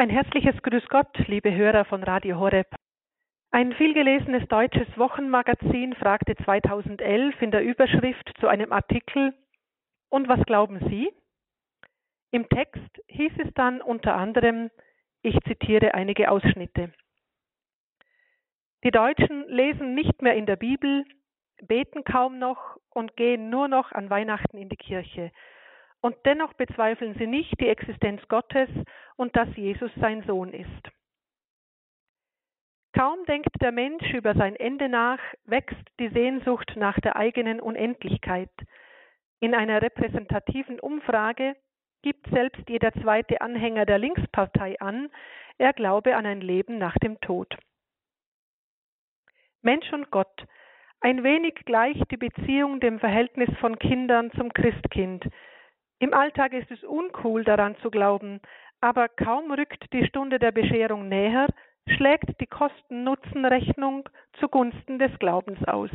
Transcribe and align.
Ein 0.00 0.08
herzliches 0.08 0.56
Grüß 0.62 0.88
Gott, 0.88 1.14
liebe 1.26 1.54
Hörer 1.54 1.84
von 1.84 2.02
Radio 2.02 2.40
Horeb. 2.40 2.74
Ein 3.50 3.74
vielgelesenes 3.74 4.48
deutsches 4.48 4.88
Wochenmagazin 4.96 5.94
fragte 5.94 6.36
2011 6.36 7.42
in 7.42 7.50
der 7.50 7.62
Überschrift 7.62 8.32
zu 8.40 8.48
einem 8.48 8.72
Artikel 8.72 9.34
Und 10.08 10.26
was 10.26 10.42
glauben 10.46 10.80
Sie? 10.88 11.12
Im 12.30 12.48
Text 12.48 12.80
hieß 13.08 13.32
es 13.44 13.52
dann 13.52 13.82
unter 13.82 14.14
anderem, 14.14 14.70
ich 15.20 15.38
zitiere 15.46 15.92
einige 15.92 16.30
Ausschnitte. 16.30 16.94
Die 18.82 18.92
Deutschen 18.92 19.46
lesen 19.48 19.94
nicht 19.94 20.22
mehr 20.22 20.34
in 20.34 20.46
der 20.46 20.56
Bibel, 20.56 21.04
beten 21.60 22.04
kaum 22.04 22.38
noch 22.38 22.78
und 22.88 23.18
gehen 23.18 23.50
nur 23.50 23.68
noch 23.68 23.92
an 23.92 24.08
Weihnachten 24.08 24.56
in 24.56 24.70
die 24.70 24.78
Kirche. 24.78 25.30
Und 26.00 26.16
dennoch 26.24 26.54
bezweifeln 26.54 27.14
sie 27.18 27.26
nicht 27.26 27.60
die 27.60 27.68
Existenz 27.68 28.26
Gottes 28.28 28.68
und 29.16 29.36
dass 29.36 29.54
Jesus 29.56 29.90
sein 29.96 30.22
Sohn 30.26 30.52
ist. 30.52 30.90
Kaum 32.92 33.24
denkt 33.26 33.60
der 33.60 33.70
Mensch 33.70 34.12
über 34.12 34.34
sein 34.34 34.56
Ende 34.56 34.88
nach, 34.88 35.20
wächst 35.44 35.86
die 36.00 36.08
Sehnsucht 36.08 36.72
nach 36.76 36.98
der 37.00 37.16
eigenen 37.16 37.60
Unendlichkeit. 37.60 38.50
In 39.40 39.54
einer 39.54 39.80
repräsentativen 39.80 40.80
Umfrage 40.80 41.54
gibt 42.02 42.28
selbst 42.30 42.68
jeder 42.68 42.92
zweite 42.92 43.40
Anhänger 43.40 43.86
der 43.86 43.98
Linkspartei 43.98 44.80
an, 44.80 45.10
er 45.58 45.72
glaube 45.72 46.16
an 46.16 46.26
ein 46.26 46.40
Leben 46.40 46.78
nach 46.78 46.96
dem 46.96 47.20
Tod. 47.20 47.56
Mensch 49.62 49.92
und 49.92 50.10
Gott, 50.10 50.46
ein 51.00 51.22
wenig 51.22 51.54
gleich 51.66 51.98
die 52.10 52.16
Beziehung 52.16 52.80
dem 52.80 52.98
Verhältnis 52.98 53.50
von 53.60 53.78
Kindern 53.78 54.30
zum 54.32 54.52
Christkind, 54.52 55.24
im 56.00 56.14
Alltag 56.14 56.54
ist 56.54 56.70
es 56.70 56.82
uncool 56.82 57.44
daran 57.44 57.76
zu 57.82 57.90
glauben, 57.90 58.40
aber 58.80 59.08
kaum 59.08 59.52
rückt 59.52 59.92
die 59.92 60.06
Stunde 60.06 60.38
der 60.38 60.50
Bescherung 60.50 61.08
näher, 61.08 61.46
schlägt 61.86 62.40
die 62.40 62.46
Kosten-Nutzen-Rechnung 62.46 64.08
zugunsten 64.38 64.98
des 64.98 65.16
Glaubens 65.18 65.62
aus. 65.68 65.90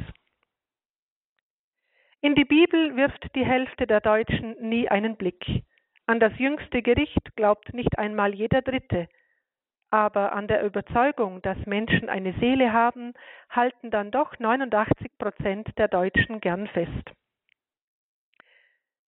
In 2.21 2.35
die 2.35 2.45
Bibel 2.45 2.95
wirft 2.95 3.35
die 3.35 3.45
Hälfte 3.45 3.87
der 3.87 3.99
Deutschen 3.99 4.55
nie 4.61 4.87
einen 4.87 5.15
Blick. 5.15 5.43
An 6.05 6.19
das 6.19 6.37
jüngste 6.37 6.83
Gericht 6.83 7.35
glaubt 7.35 7.73
nicht 7.73 7.97
einmal 7.97 8.35
jeder 8.35 8.61
Dritte. 8.61 9.07
Aber 9.89 10.33
an 10.33 10.47
der 10.47 10.63
Überzeugung, 10.63 11.41
dass 11.41 11.57
Menschen 11.65 12.09
eine 12.09 12.33
Seele 12.33 12.73
haben, 12.73 13.13
halten 13.49 13.89
dann 13.89 14.11
doch 14.11 14.37
89 14.37 15.17
Prozent 15.17 15.67
der 15.79 15.87
Deutschen 15.87 16.41
gern 16.41 16.67
fest. 16.67 17.11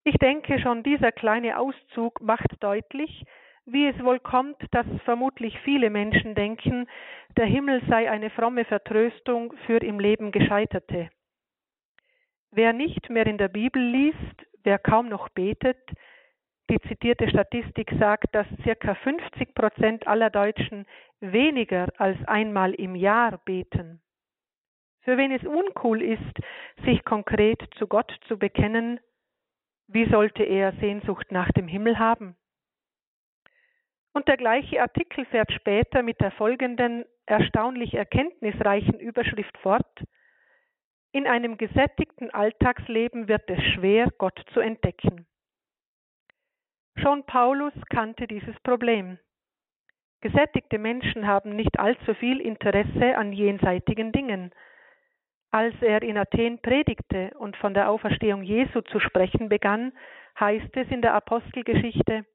Ich 0.08 0.16
denke, 0.20 0.58
schon 0.62 0.84
dieser 0.84 1.12
kleine 1.12 1.60
Auszug 1.60 2.22
macht 2.22 2.64
deutlich, 2.64 3.26
wie 3.66 3.88
es 3.88 4.04
wohl 4.06 4.22
kommt, 4.22 4.56
dass 4.72 4.86
vermutlich 5.04 5.60
viele 5.66 5.90
Menschen 5.90 6.34
denken, 6.34 6.88
der 7.36 7.46
Himmel 7.46 7.82
sei 7.90 8.10
eine 8.10 8.30
fromme 8.30 8.64
Vertröstung 8.64 9.54
für 9.66 9.80
im 9.80 10.00
Leben 10.00 10.32
Gescheiterte. 10.32 11.10
Wer 12.52 12.72
nicht 12.72 13.10
mehr 13.10 13.28
in 13.28 13.38
der 13.38 13.50
Bibel 13.50 13.82
liest, 13.82 14.46
wer 14.64 14.80
kaum 14.80 15.10
noch 15.10 15.28
betet, 15.28 15.90
die 16.70 16.80
zitierte 16.88 17.30
Statistik 17.30 17.92
sagt, 18.00 18.34
dass 18.34 18.48
circa 18.64 18.96
50 18.96 19.54
Prozent 19.56 20.08
aller 20.08 20.30
Deutschen 20.30 20.86
weniger 21.20 21.90
als 21.98 22.18
einmal 22.28 22.74
im 22.76 22.96
Jahr 22.96 23.40
beten. 23.44 24.02
Für 25.02 25.18
wen 25.18 25.34
es 25.34 25.44
uncool 25.44 26.02
ist, 26.02 26.86
sich 26.86 27.04
konkret 27.04 27.62
zu 27.78 27.88
Gott 27.88 28.18
zu 28.30 28.40
bekennen, 28.40 29.02
wie 29.88 30.10
sollte 30.10 30.44
er 30.44 30.74
Sehnsucht 30.74 31.32
nach 31.32 31.52
dem 31.52 31.68
Himmel 31.68 31.98
haben? 31.98 32.36
Und 34.14 34.28
der 34.28 34.38
gleiche 34.38 34.82
Artikel 34.82 35.26
fährt 35.26 35.52
später 35.52 36.02
mit 36.02 36.20
der 36.20 36.32
folgenden 36.32 37.06
erstaunlich 37.26 37.94
erkenntnisreichen 37.94 39.00
Überschrift 39.00 39.58
fort. 39.60 40.04
In 41.12 41.28
einem 41.28 41.58
gesättigten 41.58 42.32
Alltagsleben 42.32 43.28
wird 43.28 43.50
es 43.50 43.64
schwer, 43.74 44.10
Gott 44.18 44.44
zu 44.54 44.60
entdecken. 44.60 45.26
Schon 46.98 47.26
Paulus 47.26 47.74
kannte 47.90 48.28
dieses 48.28 48.60
Problem. 48.62 49.20
Gesättigte 50.22 50.80
Menschen 50.80 51.28
haben 51.28 51.56
nicht 51.56 51.80
allzu 51.80 52.16
viel 52.16 52.42
Interesse 52.42 53.16
an 53.18 53.34
jenseitigen 53.34 54.12
Dingen. 54.12 54.52
Als 55.52 55.76
er 55.82 56.02
in 56.02 56.18
Athen 56.18 56.60
predigte 56.62 57.32
und 57.40 57.56
von 57.58 57.74
der 57.74 57.90
Auferstehung 57.90 58.44
Jesu 58.44 58.82
zu 58.82 59.00
sprechen 59.00 59.50
begann, 59.50 59.94
heißt 60.40 60.76
es 60.76 60.88
in 60.90 61.02
der 61.02 61.14
Apostelgeschichte, 61.14 62.26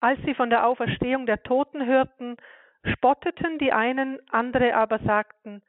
als 0.00 0.20
sie 0.22 0.34
von 0.34 0.50
der 0.50 0.66
Auferstehung 0.66 1.26
der 1.26 1.42
Toten 1.42 1.86
hörten, 1.86 2.36
spotteten 2.84 3.58
die 3.58 3.72
einen, 3.72 4.18
andere 4.30 4.74
aber 4.74 4.98
sagten, 5.00 5.62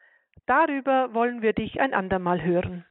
darüber 0.45 1.13
wollen 1.13 1.41
wir 1.41 1.53
dich 1.53 1.79
ein 1.79 1.93
andermal 1.93 2.43
hören. 2.43 2.85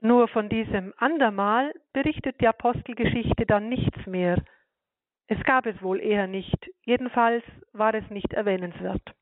Nur 0.00 0.28
von 0.28 0.48
diesem 0.48 0.92
andermal 0.98 1.72
berichtet 1.92 2.40
die 2.40 2.48
Apostelgeschichte 2.48 3.46
dann 3.46 3.68
nichts 3.68 4.06
mehr. 4.06 4.42
Es 5.28 5.42
gab 5.44 5.66
es 5.66 5.80
wohl 5.82 6.00
eher 6.00 6.26
nicht, 6.26 6.70
jedenfalls 6.82 7.44
war 7.72 7.94
es 7.94 8.08
nicht 8.10 8.32
erwähnenswert. 8.32 9.14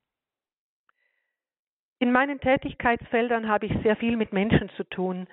In 2.05 2.13
meinen 2.13 2.39
Tätigkeitsfeldern 2.39 3.49
habe 3.49 3.65
ich 3.65 3.73
sehr 3.83 3.97
viel 3.97 4.19
mit 4.19 4.31
Menschen 4.31 4.69
zu 4.77 4.85
tun. 4.85 5.27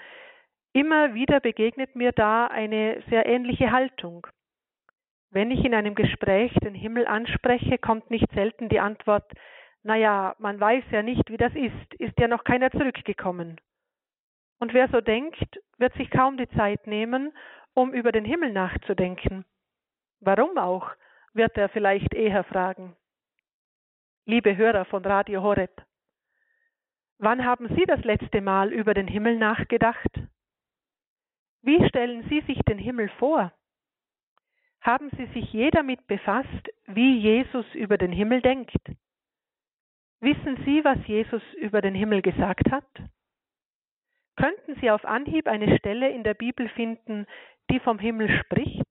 Immer 0.71 1.13
wieder 1.13 1.41
begegnet 1.41 1.97
mir 1.97 2.13
da 2.13 2.47
eine 2.47 3.03
sehr 3.09 3.25
ähnliche 3.25 3.73
Haltung. 3.73 4.25
Wenn 5.31 5.51
ich 5.51 5.65
in 5.65 5.73
einem 5.73 5.95
Gespräch 5.95 6.53
den 6.63 6.73
Himmel 6.73 7.07
anspreche, 7.07 7.77
kommt 7.77 8.09
nicht 8.09 8.31
selten 8.31 8.69
die 8.69 8.79
Antwort, 8.79 9.29
naja, 9.83 10.33
man 10.39 10.61
weiß 10.61 10.85
ja 10.91 11.03
nicht, 11.03 11.29
wie 11.29 11.35
das 11.35 11.53
ist, 11.55 11.93
ist 11.99 12.17
ja 12.17 12.29
noch 12.29 12.45
keiner 12.45 12.71
zurückgekommen. 12.71 13.59
Und 14.61 14.73
wer 14.73 14.87
so 14.87 15.01
denkt, 15.01 15.59
wird 15.77 15.93
sich 15.95 16.09
kaum 16.09 16.37
die 16.37 16.47
Zeit 16.51 16.87
nehmen, 16.87 17.33
um 17.73 17.91
über 17.93 18.13
den 18.13 18.23
Himmel 18.23 18.53
nachzudenken. 18.53 19.43
Warum 20.21 20.57
auch, 20.57 20.89
wird 21.33 21.57
er 21.57 21.67
vielleicht 21.67 22.13
eher 22.13 22.45
fragen. 22.45 22.95
Liebe 24.25 24.55
Hörer 24.55 24.85
von 24.85 25.03
Radio 25.03 25.43
Horeb, 25.43 25.83
Wann 27.23 27.45
haben 27.45 27.67
Sie 27.75 27.85
das 27.85 28.03
letzte 28.03 28.41
Mal 28.41 28.73
über 28.73 28.95
den 28.95 29.07
Himmel 29.07 29.37
nachgedacht? 29.37 30.09
Wie 31.61 31.87
stellen 31.87 32.27
Sie 32.27 32.41
sich 32.47 32.59
den 32.67 32.79
Himmel 32.79 33.09
vor? 33.19 33.53
Haben 34.81 35.11
Sie 35.15 35.27
sich 35.27 35.53
je 35.53 35.69
damit 35.69 36.07
befasst, 36.07 36.69
wie 36.87 37.19
Jesus 37.19 37.67
über 37.75 37.99
den 37.99 38.11
Himmel 38.11 38.41
denkt? 38.41 38.75
Wissen 40.19 40.63
Sie, 40.65 40.83
was 40.83 40.97
Jesus 41.05 41.43
über 41.57 41.81
den 41.81 41.93
Himmel 41.93 42.23
gesagt 42.23 42.71
hat? 42.71 42.89
Könnten 44.35 44.73
Sie 44.81 44.89
auf 44.89 45.05
Anhieb 45.05 45.47
eine 45.47 45.77
Stelle 45.77 46.09
in 46.09 46.23
der 46.23 46.33
Bibel 46.33 46.69
finden, 46.69 47.27
die 47.69 47.79
vom 47.81 47.99
Himmel 47.99 48.29
spricht? 48.39 48.89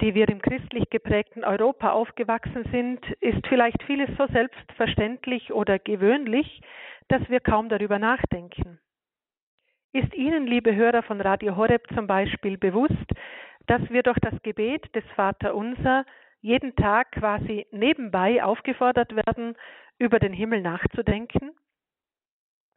Die 0.00 0.14
wir 0.14 0.28
im 0.28 0.40
christlich 0.40 0.88
geprägten 0.90 1.44
Europa 1.44 1.90
aufgewachsen 1.90 2.64
sind, 2.70 3.04
ist 3.20 3.46
vielleicht 3.48 3.82
vieles 3.84 4.08
so 4.16 4.26
selbstverständlich 4.28 5.52
oder 5.52 5.78
gewöhnlich, 5.78 6.60
dass 7.08 7.28
wir 7.28 7.40
kaum 7.40 7.68
darüber 7.68 7.98
nachdenken. 7.98 8.78
Ist 9.92 10.14
Ihnen, 10.14 10.46
liebe 10.46 10.74
Hörer 10.74 11.02
von 11.02 11.20
Radio 11.20 11.56
Horeb 11.56 11.86
zum 11.94 12.06
Beispiel, 12.06 12.58
bewusst, 12.58 12.94
dass 13.66 13.82
wir 13.90 14.02
durch 14.02 14.18
das 14.20 14.40
Gebet 14.42 14.94
des 14.94 15.04
Vaterunser 15.16 16.04
jeden 16.40 16.76
Tag 16.76 17.12
quasi 17.12 17.66
nebenbei 17.70 18.44
aufgefordert 18.44 19.14
werden, 19.16 19.56
über 19.98 20.18
den 20.18 20.32
Himmel 20.32 20.60
nachzudenken? 20.60 21.52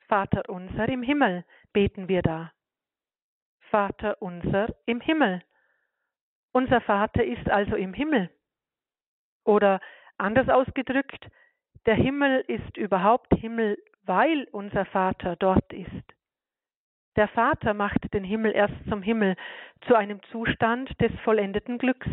Vater 0.08 0.50
unser 0.50 0.90
im 0.90 1.04
Himmel 1.04 1.46
beten 1.72 2.08
wir 2.08 2.22
da. 2.22 2.52
Vater 3.70 4.22
unser 4.22 4.76
im 4.86 5.00
Himmel. 5.00 5.44
Unser 6.54 6.82
Vater 6.82 7.24
ist 7.24 7.50
also 7.50 7.76
im 7.76 7.94
Himmel. 7.94 8.30
Oder 9.46 9.80
anders 10.18 10.50
ausgedrückt, 10.50 11.28
der 11.86 11.96
Himmel 11.96 12.44
ist 12.48 12.78
überhaupt 12.78 13.34
Himmel, 13.36 13.78
weil 14.04 14.48
unser 14.52 14.86
Vater 14.86 15.36
dort 15.36 15.72
ist. 15.74 16.14
Der 17.16 17.28
Vater 17.28 17.74
macht 17.74 18.14
den 18.14 18.24
Himmel 18.24 18.54
erst 18.54 18.76
zum 18.88 19.02
Himmel, 19.02 19.36
zu 19.88 19.96
einem 19.96 20.22
Zustand 20.32 20.90
des 21.02 21.12
vollendeten 21.24 21.78
Glücks. 21.78 22.08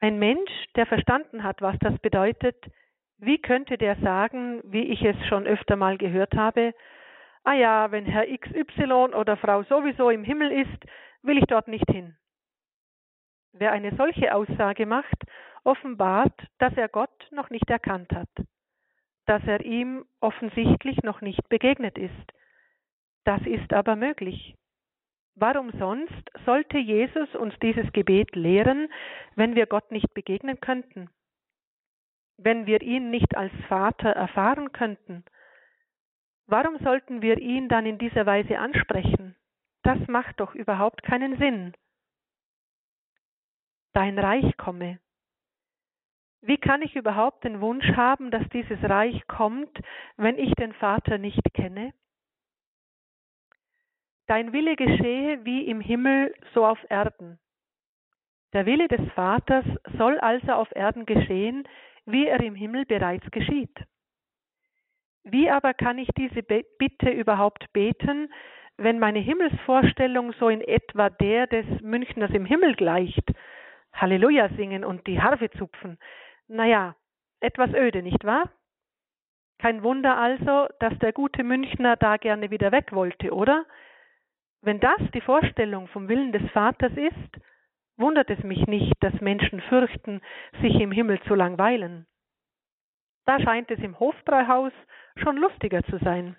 Ein 0.00 0.18
Mensch, 0.18 0.50
der 0.76 0.86
verstanden 0.86 1.44
hat, 1.44 1.60
was 1.60 1.78
das 1.80 1.98
bedeutet, 1.98 2.56
wie 3.18 3.38
könnte 3.38 3.76
der 3.76 3.96
sagen, 3.96 4.62
wie 4.64 4.84
ich 4.84 5.02
es 5.02 5.16
schon 5.28 5.46
öfter 5.46 5.76
mal 5.76 5.98
gehört 5.98 6.34
habe, 6.34 6.74
ah 7.44 7.52
ja, 7.52 7.90
wenn 7.90 8.06
Herr 8.06 8.26
XY 8.26 9.14
oder 9.14 9.36
Frau 9.36 9.62
sowieso 9.64 10.10
im 10.10 10.24
Himmel 10.24 10.50
ist, 10.52 10.84
will 11.22 11.38
ich 11.38 11.44
dort 11.44 11.68
nicht 11.68 11.88
hin. 11.90 12.16
Wer 13.52 13.72
eine 13.72 13.94
solche 13.96 14.34
Aussage 14.34 14.86
macht, 14.86 15.24
offenbart, 15.64 16.38
dass 16.58 16.74
er 16.76 16.88
Gott 16.88 17.28
noch 17.30 17.50
nicht 17.50 17.68
erkannt 17.68 18.12
hat, 18.12 18.30
dass 19.26 19.42
er 19.44 19.64
ihm 19.64 20.04
offensichtlich 20.20 21.02
noch 21.02 21.20
nicht 21.20 21.48
begegnet 21.48 21.98
ist. 21.98 22.32
Das 23.24 23.42
ist 23.42 23.72
aber 23.72 23.96
möglich. 23.96 24.54
Warum 25.34 25.70
sonst 25.78 26.30
sollte 26.44 26.78
Jesus 26.78 27.34
uns 27.34 27.54
dieses 27.60 27.92
Gebet 27.92 28.34
lehren, 28.34 28.88
wenn 29.36 29.54
wir 29.54 29.66
Gott 29.66 29.90
nicht 29.90 30.12
begegnen 30.14 30.60
könnten? 30.60 31.08
Wenn 32.36 32.66
wir 32.66 32.82
ihn 32.82 33.10
nicht 33.10 33.36
als 33.36 33.52
Vater 33.68 34.10
erfahren 34.10 34.72
könnten? 34.72 35.24
Warum 36.46 36.78
sollten 36.78 37.22
wir 37.22 37.38
ihn 37.38 37.68
dann 37.68 37.86
in 37.86 37.98
dieser 37.98 38.26
Weise 38.26 38.58
ansprechen? 38.58 39.36
Das 39.82 39.98
macht 40.08 40.40
doch 40.40 40.54
überhaupt 40.54 41.02
keinen 41.02 41.38
Sinn. 41.38 41.74
Dein 43.92 44.18
Reich 44.18 44.56
komme. 44.56 45.00
Wie 46.42 46.58
kann 46.58 46.80
ich 46.80 46.96
überhaupt 46.96 47.44
den 47.44 47.60
Wunsch 47.60 47.86
haben, 47.96 48.30
dass 48.30 48.48
dieses 48.50 48.78
Reich 48.82 49.26
kommt, 49.26 49.78
wenn 50.16 50.38
ich 50.38 50.54
den 50.54 50.72
Vater 50.74 51.18
nicht 51.18 51.42
kenne? 51.54 51.92
Dein 54.26 54.52
Wille 54.52 54.76
geschehe 54.76 55.44
wie 55.44 55.66
im 55.66 55.80
Himmel, 55.80 56.34
so 56.54 56.64
auf 56.64 56.78
Erden. 56.88 57.38
Der 58.52 58.64
Wille 58.64 58.86
des 58.86 59.00
Vaters 59.12 59.64
soll 59.98 60.18
also 60.20 60.52
auf 60.52 60.74
Erden 60.74 61.04
geschehen, 61.04 61.68
wie 62.06 62.26
er 62.26 62.40
im 62.40 62.54
Himmel 62.54 62.86
bereits 62.86 63.28
geschieht. 63.32 63.76
Wie 65.24 65.50
aber 65.50 65.74
kann 65.74 65.98
ich 65.98 66.08
diese 66.16 66.42
Bitte 66.42 67.10
überhaupt 67.10 67.72
beten, 67.72 68.32
wenn 68.76 68.98
meine 68.98 69.18
Himmelsvorstellung 69.18 70.32
so 70.34 70.48
in 70.48 70.62
etwa 70.62 71.10
der 71.10 71.46
des 71.46 71.66
Münchners 71.82 72.30
im 72.30 72.46
Himmel 72.46 72.74
gleicht? 72.76 73.30
Halleluja 73.92 74.48
singen 74.56 74.84
und 74.84 75.06
die 75.06 75.20
Harfe 75.20 75.50
zupfen. 75.50 75.98
Naja, 76.48 76.94
etwas 77.40 77.72
öde, 77.74 78.02
nicht 78.02 78.24
wahr? 78.24 78.50
Kein 79.58 79.82
Wunder 79.82 80.16
also, 80.16 80.68
dass 80.78 80.98
der 81.00 81.12
gute 81.12 81.44
Münchner 81.44 81.96
da 81.96 82.16
gerne 82.16 82.50
wieder 82.50 82.72
weg 82.72 82.92
wollte, 82.92 83.32
oder? 83.32 83.66
Wenn 84.62 84.80
das 84.80 85.00
die 85.14 85.20
Vorstellung 85.20 85.86
vom 85.88 86.08
Willen 86.08 86.32
des 86.32 86.50
Vaters 86.52 86.92
ist, 86.96 87.44
wundert 87.96 88.30
es 88.30 88.42
mich 88.42 88.66
nicht, 88.66 88.94
dass 89.00 89.20
Menschen 89.20 89.60
fürchten, 89.62 90.22
sich 90.62 90.80
im 90.80 90.92
Himmel 90.92 91.20
zu 91.22 91.34
langweilen. 91.34 92.06
Da 93.26 93.38
scheint 93.38 93.70
es 93.70 93.78
im 93.80 93.98
Hofbräuhaus 93.98 94.72
schon 95.16 95.36
lustiger 95.36 95.82
zu 95.84 95.98
sein. 95.98 96.36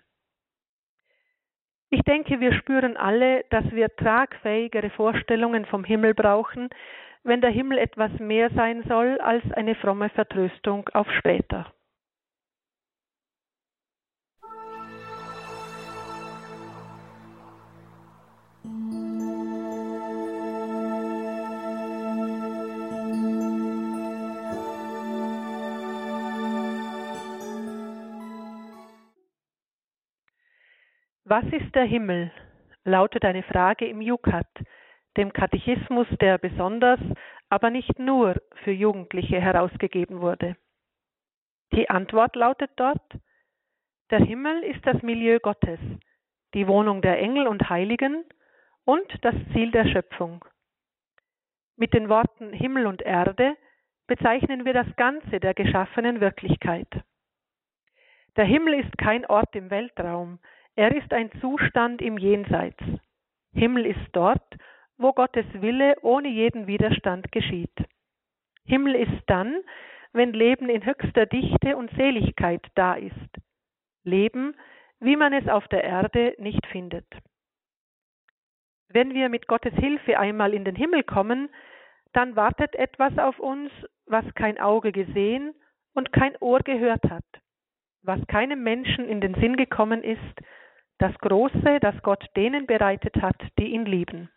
Ich 1.90 2.02
denke, 2.04 2.40
wir 2.40 2.54
spüren 2.54 2.98
alle, 2.98 3.44
dass 3.50 3.70
wir 3.72 3.96
tragfähigere 3.96 4.90
Vorstellungen 4.92 5.66
vom 5.66 5.84
Himmel 5.84 6.14
brauchen, 6.14 6.70
wenn 7.24 7.42
der 7.42 7.52
Himmel 7.52 7.78
etwas 7.78 8.12
mehr 8.20 8.50
sein 8.52 8.84
soll 8.88 9.20
als 9.20 9.44
eine 9.54 9.76
fromme 9.76 10.10
Vertröstung 10.10 10.90
auf 10.94 11.08
später. 11.12 11.72
Was 31.24 31.46
ist 31.46 31.74
der 31.76 31.86
Himmel? 31.86 32.32
lautet 32.84 33.24
eine 33.24 33.44
Frage 33.44 33.86
im 33.86 34.02
Jukat, 34.02 34.48
dem 35.18 35.34
Katechismus, 35.34 36.08
der 36.20 36.38
besonders, 36.38 37.00
aber 37.50 37.70
nicht 37.70 38.00
nur 38.00 38.42
für 38.64 38.72
Jugendliche 38.72 39.42
herausgegeben 39.42 40.22
wurde. 40.22 40.56
Die 41.74 41.90
Antwort 41.90 42.36
lautet 42.36 42.72
dort, 42.76 43.02
der 44.10 44.20
Himmel 44.20 44.64
ist 44.64 44.86
das 44.86 45.02
Milieu 45.02 45.40
Gottes, 45.40 45.80
die 46.54 46.68
Wohnung 46.68 47.02
der 47.02 47.20
Engel 47.20 47.48
und 47.48 47.70
Heiligen 47.70 48.26
und 48.84 49.08
das 49.22 49.36
Ziel 49.54 49.72
der 49.72 49.86
Schöpfung. 49.86 50.44
Mit 51.78 51.94
den 51.94 52.10
Worten 52.10 52.52
Himmel 52.52 52.88
und 52.88 53.02
Erde 53.02 53.56
bezeichnen 54.08 54.66
wir 54.66 54.74
das 54.74 54.88
Ganze 54.98 55.40
der 55.40 55.54
geschaffenen 55.54 56.20
Wirklichkeit. 56.20 56.90
Der 58.36 58.46
Himmel 58.46 58.76
ist 58.76 58.98
kein 58.98 59.26
Ort 59.26 59.56
im 59.56 59.70
Weltraum, 59.70 60.40
er 60.76 60.96
ist 60.96 61.14
ein 61.14 61.32
Zustand 61.40 62.02
im 62.02 62.18
Jenseits. 62.18 62.82
Himmel 63.54 63.86
ist 63.86 64.10
dort, 64.14 64.44
wo 65.02 65.14
Gottes 65.14 65.46
Wille 65.54 65.96
ohne 66.02 66.28
jeden 66.28 66.68
Widerstand 66.68 67.32
geschieht. 67.32 67.76
Himmel 68.66 68.96
ist 68.96 69.24
dann, 69.28 69.62
wenn 70.14 70.34
Leben 70.34 70.70
in 70.70 70.86
höchster 70.86 71.26
Dichte 71.26 71.78
und 71.78 71.92
Seligkeit 71.92 72.66
da 72.76 72.94
ist. 72.94 73.14
Leben, 74.04 74.56
wie 75.00 75.16
man 75.16 75.34
es 75.34 75.48
auf 75.48 75.68
der 75.70 75.84
Erde 75.84 76.36
nicht 76.38 76.66
findet. 76.68 77.06
Wenn 78.90 79.14
wir 79.14 79.30
mit 79.30 79.48
Gottes 79.48 79.74
Hilfe 79.74 80.20
einmal 80.20 80.54
in 80.54 80.66
den 80.66 80.76
Himmel 80.76 81.04
kommen, 81.04 81.50
dann 82.14 82.36
wartet 82.36 82.76
etwas 82.76 83.18
auf 83.18 83.40
uns, 83.40 83.72
was 84.06 84.26
kein 84.36 84.60
Auge 84.60 84.92
gesehen 84.92 85.54
und 85.94 86.12
kein 86.12 86.36
Ohr 86.42 86.60
gehört 86.60 87.04
hat, 87.10 87.24
was 88.04 88.20
keinem 88.28 88.64
Menschen 88.64 89.08
in 89.08 89.22
den 89.22 89.34
Sinn 89.36 89.56
gekommen 89.56 90.04
ist, 90.04 90.20
das 90.98 91.18
Große, 91.20 91.80
das 91.80 91.96
Gott 92.04 92.24
denen 92.36 92.68
bereitet 92.68 93.22
hat, 93.22 93.42
die 93.58 93.68
ihn 93.68 93.86
lieben. 93.86 94.30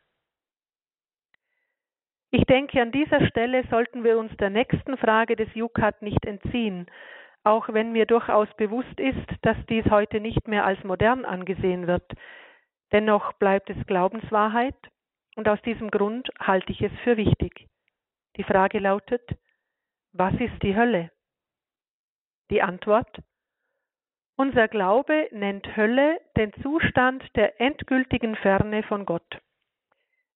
Ich 2.37 2.47
denke, 2.47 2.83
an 2.83 2.91
dieser 2.91 3.25
Stelle 3.29 3.63
sollten 3.71 4.03
wir 4.03 4.19
uns 4.19 4.37
der 4.39 4.51
nächsten 4.51 4.97
Frage 4.97 5.37
des 5.37 5.55
Jukat 5.55 6.03
nicht 6.03 6.27
entziehen, 6.27 6.91
auch 7.45 7.69
wenn 7.69 7.93
mir 7.93 8.07
durchaus 8.07 8.49
bewusst 8.57 8.99
ist, 8.99 9.29
dass 9.43 9.57
dies 9.69 9.85
heute 9.89 10.19
nicht 10.19 10.49
mehr 10.49 10.67
als 10.67 10.83
modern 10.83 11.25
angesehen 11.25 11.87
wird. 11.87 12.13
Dennoch 12.91 13.35
bleibt 13.35 13.71
es 13.71 13.87
Glaubenswahrheit 13.87 14.75
und 15.37 15.49
aus 15.49 15.63
diesem 15.63 15.93
Grund 15.93 16.29
halte 16.41 16.73
ich 16.73 16.83
es 16.83 16.91
für 17.05 17.17
wichtig. 17.17 17.69
Die 18.37 18.43
Frage 18.43 18.81
lautet, 18.81 19.23
was 20.11 20.35
ist 20.35 20.61
die 20.65 20.75
Hölle? 20.75 21.13
Die 22.51 22.63
Antwort, 22.63 23.17
unser 24.35 24.67
Glaube 24.67 25.29
nennt 25.31 25.77
Hölle 25.77 26.21
den 26.37 26.53
Zustand 26.63 27.23
der 27.37 27.61
endgültigen 27.61 28.35
Ferne 28.35 28.83
von 28.83 29.07
Gott. 29.07 29.41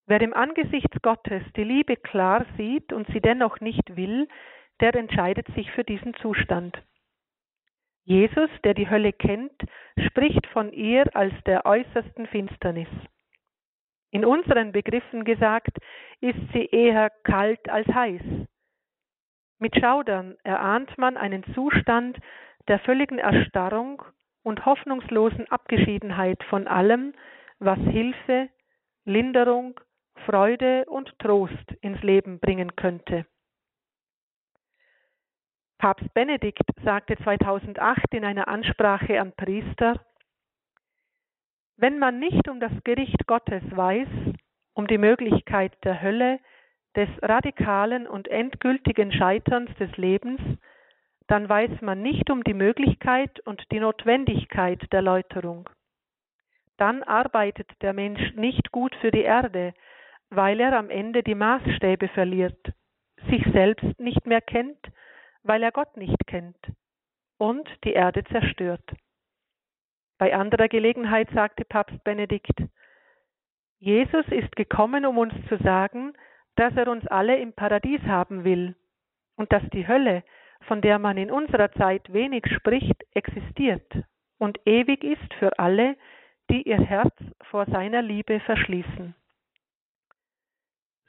Wer 0.08 0.22
im 0.22 0.32
Angesicht 0.32 1.02
Gottes 1.02 1.42
die 1.54 1.64
Liebe 1.64 1.94
klar 1.94 2.46
sieht 2.56 2.94
und 2.94 3.06
sie 3.08 3.20
dennoch 3.20 3.60
nicht 3.60 3.94
will, 3.94 4.26
der 4.80 4.94
entscheidet 4.94 5.46
sich 5.54 5.70
für 5.72 5.84
diesen 5.84 6.14
Zustand. 6.14 6.82
Jesus, 8.04 8.48
der 8.64 8.72
die 8.72 8.88
Hölle 8.88 9.12
kennt, 9.12 9.52
spricht 10.06 10.46
von 10.46 10.72
ihr 10.72 11.14
als 11.14 11.34
der 11.44 11.66
äußersten 11.66 12.26
Finsternis. 12.26 12.88
In 14.10 14.24
unseren 14.24 14.72
Begriffen 14.72 15.24
gesagt, 15.24 15.76
ist 16.22 16.40
sie 16.54 16.64
eher 16.64 17.10
kalt 17.24 17.68
als 17.68 17.86
heiß. 17.88 18.22
Mit 19.58 19.76
Schaudern 19.78 20.38
erahnt 20.42 20.96
man 20.96 21.18
einen 21.18 21.44
Zustand, 21.52 22.16
der 22.66 22.78
völligen 22.78 23.18
Erstarrung 23.18 24.02
und 24.42 24.64
hoffnungslosen 24.64 25.50
Abgeschiedenheit 25.50 26.42
von 26.44 26.66
allem, 26.66 27.12
was 27.58 27.78
Hilfe, 27.80 28.48
Linderung, 29.04 29.78
Freude 30.26 30.84
und 30.86 31.18
Trost 31.18 31.72
ins 31.80 32.02
Leben 32.02 32.38
bringen 32.38 32.76
könnte. 32.76 33.26
Papst 35.78 36.12
Benedikt 36.12 36.68
sagte 36.82 37.16
2008 37.16 38.12
in 38.12 38.24
einer 38.24 38.48
Ansprache 38.48 39.20
an 39.20 39.32
Priester, 39.32 40.00
wenn 41.76 42.00
man 42.00 42.18
nicht 42.18 42.48
um 42.48 42.58
das 42.58 42.72
Gericht 42.82 43.26
Gottes 43.26 43.62
weiß, 43.70 44.08
um 44.74 44.88
die 44.88 44.98
Möglichkeit 44.98 45.72
der 45.84 46.02
Hölle, 46.02 46.40
des 46.96 47.08
radikalen 47.22 48.08
und 48.08 48.26
endgültigen 48.26 49.12
Scheiterns 49.12 49.70
des 49.78 49.96
Lebens, 49.96 50.40
dann 51.28 51.48
weiß 51.48 51.80
man 51.80 52.02
nicht 52.02 52.28
um 52.30 52.42
die 52.42 52.54
Möglichkeit 52.54 53.38
und 53.40 53.70
die 53.70 53.78
Notwendigkeit 53.78 54.80
der 54.92 55.02
Läuterung. 55.02 55.68
Dann 56.76 57.02
arbeitet 57.04 57.70
der 57.82 57.92
Mensch 57.92 58.34
nicht 58.34 58.72
gut 58.72 58.96
für 58.96 59.12
die 59.12 59.22
Erde, 59.22 59.74
weil 60.30 60.60
er 60.60 60.76
am 60.76 60.90
Ende 60.90 61.22
die 61.22 61.34
Maßstäbe 61.34 62.08
verliert, 62.08 62.72
sich 63.30 63.44
selbst 63.52 63.98
nicht 63.98 64.26
mehr 64.26 64.40
kennt, 64.40 64.78
weil 65.42 65.62
er 65.62 65.72
Gott 65.72 65.96
nicht 65.96 66.26
kennt 66.26 66.58
und 67.38 67.68
die 67.84 67.92
Erde 67.92 68.24
zerstört. 68.24 68.84
Bei 70.18 70.34
anderer 70.34 70.68
Gelegenheit 70.68 71.28
sagte 71.32 71.64
Papst 71.64 72.02
Benedikt, 72.04 72.60
Jesus 73.78 74.26
ist 74.28 74.56
gekommen, 74.56 75.06
um 75.06 75.18
uns 75.18 75.32
zu 75.48 75.56
sagen, 75.58 76.12
dass 76.56 76.74
er 76.76 76.88
uns 76.88 77.06
alle 77.06 77.38
im 77.38 77.52
Paradies 77.52 78.02
haben 78.02 78.42
will 78.42 78.74
und 79.36 79.52
dass 79.52 79.62
die 79.72 79.86
Hölle, 79.86 80.24
von 80.62 80.80
der 80.80 80.98
man 80.98 81.16
in 81.16 81.30
unserer 81.30 81.70
Zeit 81.72 82.12
wenig 82.12 82.44
spricht, 82.48 83.04
existiert 83.14 83.86
und 84.38 84.58
ewig 84.66 85.04
ist 85.04 85.32
für 85.34 85.56
alle, 85.60 85.96
die 86.50 86.62
ihr 86.62 86.80
Herz 86.80 87.14
vor 87.50 87.66
seiner 87.66 88.02
Liebe 88.02 88.40
verschließen. 88.40 89.14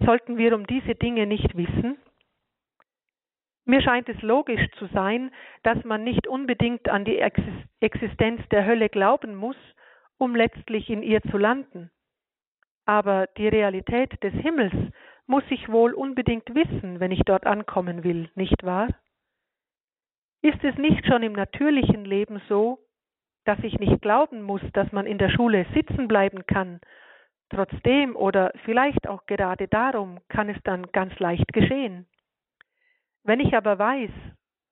Sollten 0.05 0.37
wir 0.37 0.55
um 0.55 0.65
diese 0.65 0.95
Dinge 0.95 1.25
nicht 1.27 1.55
wissen? 1.55 1.97
Mir 3.65 3.81
scheint 3.81 4.09
es 4.09 4.19
logisch 4.21 4.67
zu 4.79 4.87
sein, 4.87 5.31
dass 5.63 5.83
man 5.83 6.03
nicht 6.03 6.25
unbedingt 6.25 6.89
an 6.89 7.05
die 7.05 7.19
Existenz 7.19 8.41
der 8.49 8.65
Hölle 8.65 8.89
glauben 8.89 9.35
muss, 9.35 9.57
um 10.17 10.35
letztlich 10.35 10.89
in 10.89 11.03
ihr 11.03 11.21
zu 11.21 11.37
landen. 11.37 11.91
Aber 12.85 13.27
die 13.37 13.47
Realität 13.47 14.23
des 14.23 14.33
Himmels 14.33 14.73
muss 15.27 15.43
ich 15.49 15.69
wohl 15.69 15.93
unbedingt 15.93 16.55
wissen, 16.55 16.99
wenn 16.99 17.11
ich 17.11 17.21
dort 17.25 17.45
ankommen 17.45 18.03
will, 18.03 18.31
nicht 18.33 18.63
wahr? 18.63 18.87
Ist 20.41 20.63
es 20.63 20.75
nicht 20.77 21.05
schon 21.05 21.21
im 21.21 21.33
natürlichen 21.33 22.05
Leben 22.05 22.41
so, 22.49 22.79
dass 23.45 23.59
ich 23.59 23.77
nicht 23.77 24.01
glauben 24.01 24.41
muss, 24.41 24.61
dass 24.73 24.91
man 24.91 25.05
in 25.05 25.19
der 25.19 25.29
Schule 25.29 25.67
sitzen 25.75 26.07
bleiben 26.07 26.47
kann? 26.47 26.79
Trotzdem 27.49 28.15
oder 28.15 28.51
vielleicht 28.63 29.07
auch 29.07 29.25
gerade 29.25 29.67
darum 29.67 30.19
kann 30.29 30.49
es 30.49 30.57
dann 30.63 30.91
ganz 30.91 31.17
leicht 31.19 31.51
geschehen. 31.51 32.05
Wenn 33.23 33.39
ich 33.39 33.55
aber 33.55 33.79
weiß, 33.79 34.11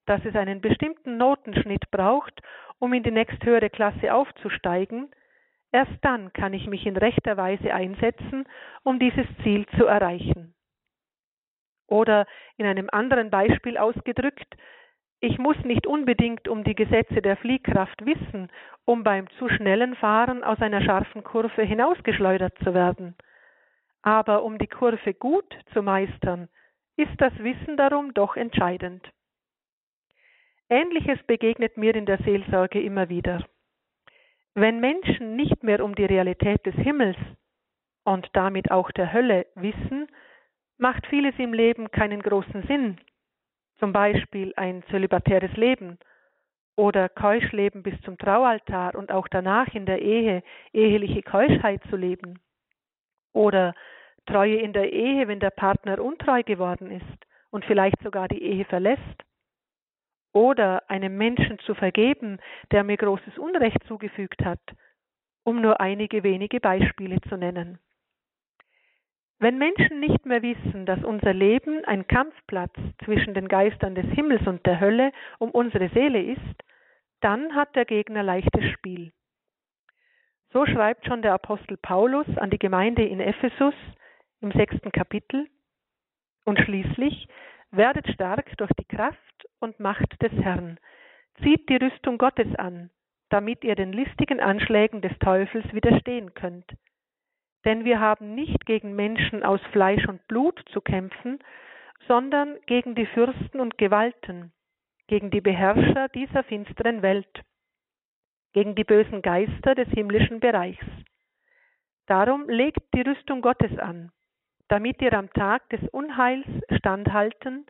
dass 0.05 0.24
es 0.25 0.36
einen 0.36 0.62
bestimmten 0.62 1.17
Notenschnitt 1.17 1.89
braucht, 1.91 2.41
um 2.79 2.93
in 2.93 3.03
die 3.03 3.12
nächsthöhere 3.12 3.69
Klasse 3.69 4.13
aufzusteigen, 4.13 5.12
erst 5.72 5.98
dann 6.01 6.31
kann 6.34 6.53
ich 6.53 6.67
mich 6.67 6.86
in 6.86 6.96
rechter 6.96 7.36
Weise 7.36 7.74
einsetzen, 7.74 8.46
um 8.84 9.00
dieses 9.00 9.25
Ziel 9.43 9.65
zu 9.77 9.86
erreichen. 9.86 10.53
Oder 11.88 12.25
in 12.57 12.65
einem 12.65 12.89
anderen 12.91 13.29
Beispiel 13.29 13.77
ausgedrückt, 13.77 14.55
ich 15.19 15.38
muss 15.39 15.57
nicht 15.63 15.88
unbedingt 15.88 16.47
um 16.47 16.63
die 16.63 16.75
Gesetze 16.75 17.21
der 17.21 17.38
Fliehkraft 17.38 18.05
wissen, 18.05 18.50
um 18.86 19.03
beim 19.03 19.29
zu 19.31 19.50
schnellen 19.50 19.95
Fahren 19.95 20.43
aus 20.43 20.59
einer 20.62 20.81
scharfen 20.81 21.24
Kurve 21.24 21.63
hinausgeschleudert 21.63 22.57
zu 22.63 22.74
werden. 22.74 23.15
Aber 24.03 24.43
um 24.43 24.57
die 24.57 24.67
Kurve 24.67 25.13
gut 25.13 25.57
zu 25.74 25.81
meistern, 25.81 26.50
ist 26.97 27.13
das 27.17 27.33
Wissen 27.39 27.77
darum 27.77 28.13
doch 28.13 28.36
entscheidend. 28.36 29.07
Ähnliches 30.69 31.21
begegnet 31.24 31.77
mir 31.77 31.95
in 31.95 32.05
der 32.05 32.17
Seelsorge 32.19 32.81
immer 32.81 33.09
wieder. 33.09 33.45
Wenn 34.53 34.79
Menschen 34.79 35.36
nicht 35.36 35.63
mehr 35.63 35.83
um 35.83 35.95
die 35.95 36.05
Realität 36.05 36.65
des 36.65 36.75
Himmels 36.75 37.17
und 38.03 38.27
damit 38.33 38.71
auch 38.71 38.91
der 38.91 39.13
Hölle 39.13 39.45
wissen, 39.55 40.07
macht 40.77 41.07
vieles 41.07 41.36
im 41.38 41.53
Leben 41.53 41.89
keinen 41.91 42.21
großen 42.21 42.63
Sinn. 42.67 43.00
Zum 43.79 43.93
Beispiel 43.93 44.53
ein 44.55 44.84
zölibatäres 44.89 45.55
Leben 45.55 46.00
oder 46.75 47.10
Keuschleben 47.10 47.84
bis 47.84 48.00
zum 48.01 48.17
Traualtar 48.17 48.96
und 48.96 49.12
auch 49.12 49.27
danach 49.27 49.74
in 49.74 49.86
der 49.86 50.01
Ehe 50.01 50.43
eheliche 50.74 51.24
Keuschheit 51.24 51.81
zu 51.89 51.96
leben. 51.96 52.39
Oder 53.34 53.74
Treue 54.25 54.57
in 54.57 54.74
der 54.74 54.91
Ehe, 54.91 55.27
wenn 55.27 55.39
der 55.39 55.51
Partner 55.51 56.01
untreu 56.03 56.43
geworden 56.43 56.91
ist 56.91 57.27
und 57.50 57.65
vielleicht 57.65 58.01
sogar 58.03 58.27
die 58.27 58.41
Ehe 58.41 58.65
verlässt. 58.65 59.24
Oder 60.34 60.88
einem 60.89 61.17
Menschen 61.17 61.57
zu 61.60 61.74
vergeben, 61.74 62.39
der 62.72 62.84
mir 62.84 62.98
großes 62.98 63.38
Unrecht 63.38 63.84
zugefügt 63.88 64.43
hat, 64.43 64.60
um 65.43 65.62
nur 65.62 65.79
einige 65.79 66.24
wenige 66.24 66.60
Beispiele 66.60 67.22
zu 67.22 67.38
nennen. 67.38 67.79
Wenn 69.39 69.60
Menschen 69.60 70.00
nicht 70.00 70.25
mehr 70.25 70.41
wissen, 70.41 70.86
dass 70.88 71.03
unser 71.03 71.34
Leben 71.34 71.86
ein 71.86 72.08
Kampfplatz 72.08 72.74
zwischen 73.06 73.36
den 73.36 73.48
Geistern 73.48 73.94
des 73.94 74.06
Himmels 74.08 74.48
und 74.48 74.65
der 74.65 74.79
Hölle 74.79 75.12
um 75.38 75.51
unsere 75.51 75.89
Seele 75.89 76.22
ist, 76.22 76.63
dann 77.22 77.53
hat 77.56 77.75
der 77.75 77.86
Gegner 77.86 78.24
leichtes 78.24 78.65
Spiel. 78.72 79.12
So 80.51 80.65
schreibt 80.65 81.06
schon 81.06 81.22
der 81.22 81.34
Apostel 81.34 81.77
Paulus 81.77 82.27
an 82.38 82.50
die 82.50 82.58
Gemeinde 82.58 83.03
in 83.03 83.20
Ephesus 83.20 83.75
im 84.41 84.51
sechsten 84.51 84.91
Kapitel. 84.91 85.48
Und 86.46 86.60
schließlich, 86.60 87.27
werdet 87.72 88.08
stark 88.13 88.56
durch 88.58 88.72
die 88.79 88.86
Kraft 88.86 89.48
und 89.60 89.79
Macht 89.79 90.22
des 90.22 90.32
Herrn, 90.32 90.79
zieht 91.44 91.67
die 91.70 91.75
Rüstung 91.75 92.17
Gottes 92.17 92.56
an, 92.56 92.89
damit 93.29 93.63
ihr 93.63 93.75
den 93.75 93.91
listigen 93.91 94.39
Anschlägen 94.39 95.01
des 95.01 95.17
Teufels 95.20 95.65
widerstehen 95.74 96.34
könnt. 96.34 96.65
Denn 97.67 97.83
wir 97.83 98.00
haben 98.00 98.33
nicht 98.33 98.65
gegen 98.65 98.95
Menschen 98.95 99.43
aus 99.43 99.59
Fleisch 99.74 100.07
und 100.07 100.25
Blut 100.29 100.57
zu 100.71 100.79
kämpfen, 100.79 101.39
sondern 102.07 102.57
gegen 102.65 102.95
die 102.95 103.05
Fürsten 103.07 103.59
und 103.59 103.77
Gewalten, 103.77 104.53
gegen 105.07 105.31
die 105.31 105.41
Beherrscher 105.41 106.07
dieser 106.07 106.43
finsteren 106.43 107.01
Welt, 107.01 107.43
gegen 108.53 108.74
die 108.75 108.86
bösen 108.86 109.21
Geister 109.21 109.75
des 109.75 109.89
himmlischen 109.89 110.39
Bereichs. 110.39 110.86
Darum 112.05 112.47
legt 112.47 112.79
die 112.95 113.01
Rüstung 113.01 113.41
Gottes 113.41 113.77
an, 113.77 114.13
damit 114.69 115.01
ihr 115.01 115.12
am 115.12 115.29
Tag 115.33 115.69
des 115.69 115.81
Unheils 115.89 116.47
standhalten, 116.77 117.65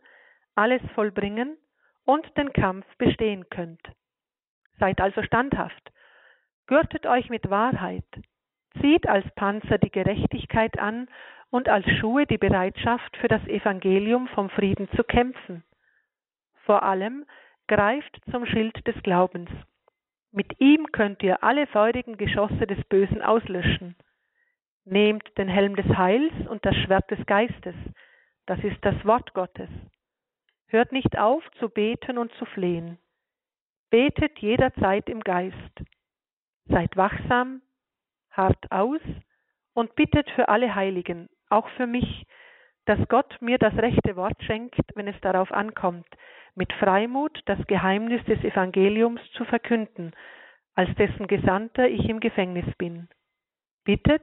alles 0.54 0.82
vollbringen 0.94 1.58
und 2.04 2.24
den 2.36 2.52
Kampf 2.52 2.86
bestehen 2.98 3.50
könnt. 3.50 3.82
Seid 4.78 5.00
also 5.00 5.24
standhaft, 5.24 5.90
gürtet 6.68 7.04
euch 7.04 7.30
mit 7.30 7.50
Wahrheit, 7.50 8.06
zieht 8.80 9.08
als 9.08 9.24
Panzer 9.34 9.78
die 9.78 9.90
Gerechtigkeit 9.90 10.78
an 10.78 11.08
und 11.50 11.68
als 11.68 11.86
Schuhe 11.98 12.26
die 12.26 12.38
Bereitschaft 12.38 13.16
für 13.16 13.28
das 13.28 13.46
Evangelium 13.46 14.28
vom 14.28 14.50
Frieden 14.50 14.88
zu 14.96 15.04
kämpfen. 15.04 15.64
Vor 16.64 16.82
allem 16.82 17.24
greift 17.66 18.20
zum 18.30 18.46
Schild 18.46 18.86
des 18.86 19.00
Glaubens. 19.02 19.50
Mit 20.32 20.60
ihm 20.60 20.86
könnt 20.92 21.22
ihr 21.22 21.42
alle 21.42 21.66
feurigen 21.66 22.16
Geschosse 22.16 22.66
des 22.66 22.82
Bösen 22.84 23.22
auslöschen. 23.22 23.96
Nehmt 24.84 25.36
den 25.38 25.48
Helm 25.48 25.76
des 25.76 25.86
Heils 25.96 26.32
und 26.48 26.64
das 26.64 26.76
Schwert 26.76 27.10
des 27.10 27.24
Geistes, 27.26 27.74
das 28.46 28.58
ist 28.64 28.82
das 28.82 28.94
Wort 29.04 29.34
Gottes. 29.34 29.68
Hört 30.68 30.92
nicht 30.92 31.18
auf 31.18 31.42
zu 31.58 31.68
beten 31.68 32.18
und 32.18 32.32
zu 32.34 32.44
flehen. 32.46 32.98
Betet 33.90 34.38
jederzeit 34.38 35.08
im 35.08 35.20
Geist. 35.20 35.54
Seid 36.66 36.96
wachsam, 36.96 37.62
hart 38.38 38.70
aus 38.72 39.00
und 39.74 39.94
bittet 39.96 40.30
für 40.30 40.48
alle 40.48 40.74
Heiligen, 40.74 41.28
auch 41.50 41.68
für 41.76 41.86
mich, 41.86 42.26
dass 42.86 42.98
Gott 43.08 43.36
mir 43.40 43.58
das 43.58 43.74
rechte 43.74 44.16
Wort 44.16 44.42
schenkt, 44.44 44.80
wenn 44.94 45.08
es 45.08 45.20
darauf 45.20 45.52
ankommt, 45.52 46.06
mit 46.54 46.72
Freimut 46.72 47.42
das 47.44 47.58
Geheimnis 47.66 48.24
des 48.24 48.42
Evangeliums 48.42 49.20
zu 49.32 49.44
verkünden, 49.44 50.12
als 50.74 50.88
dessen 50.96 51.26
Gesandter 51.26 51.88
ich 51.88 52.08
im 52.08 52.20
Gefängnis 52.20 52.64
bin. 52.78 53.08
Bittet, 53.84 54.22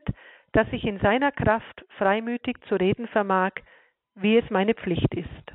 dass 0.53 0.67
ich 0.71 0.85
in 0.85 0.99
seiner 0.99 1.31
Kraft 1.31 1.85
freimütig 1.97 2.57
zu 2.67 2.75
reden 2.75 3.07
vermag, 3.07 3.51
wie 4.15 4.37
es 4.37 4.49
meine 4.49 4.73
Pflicht 4.73 5.13
ist. 5.13 5.53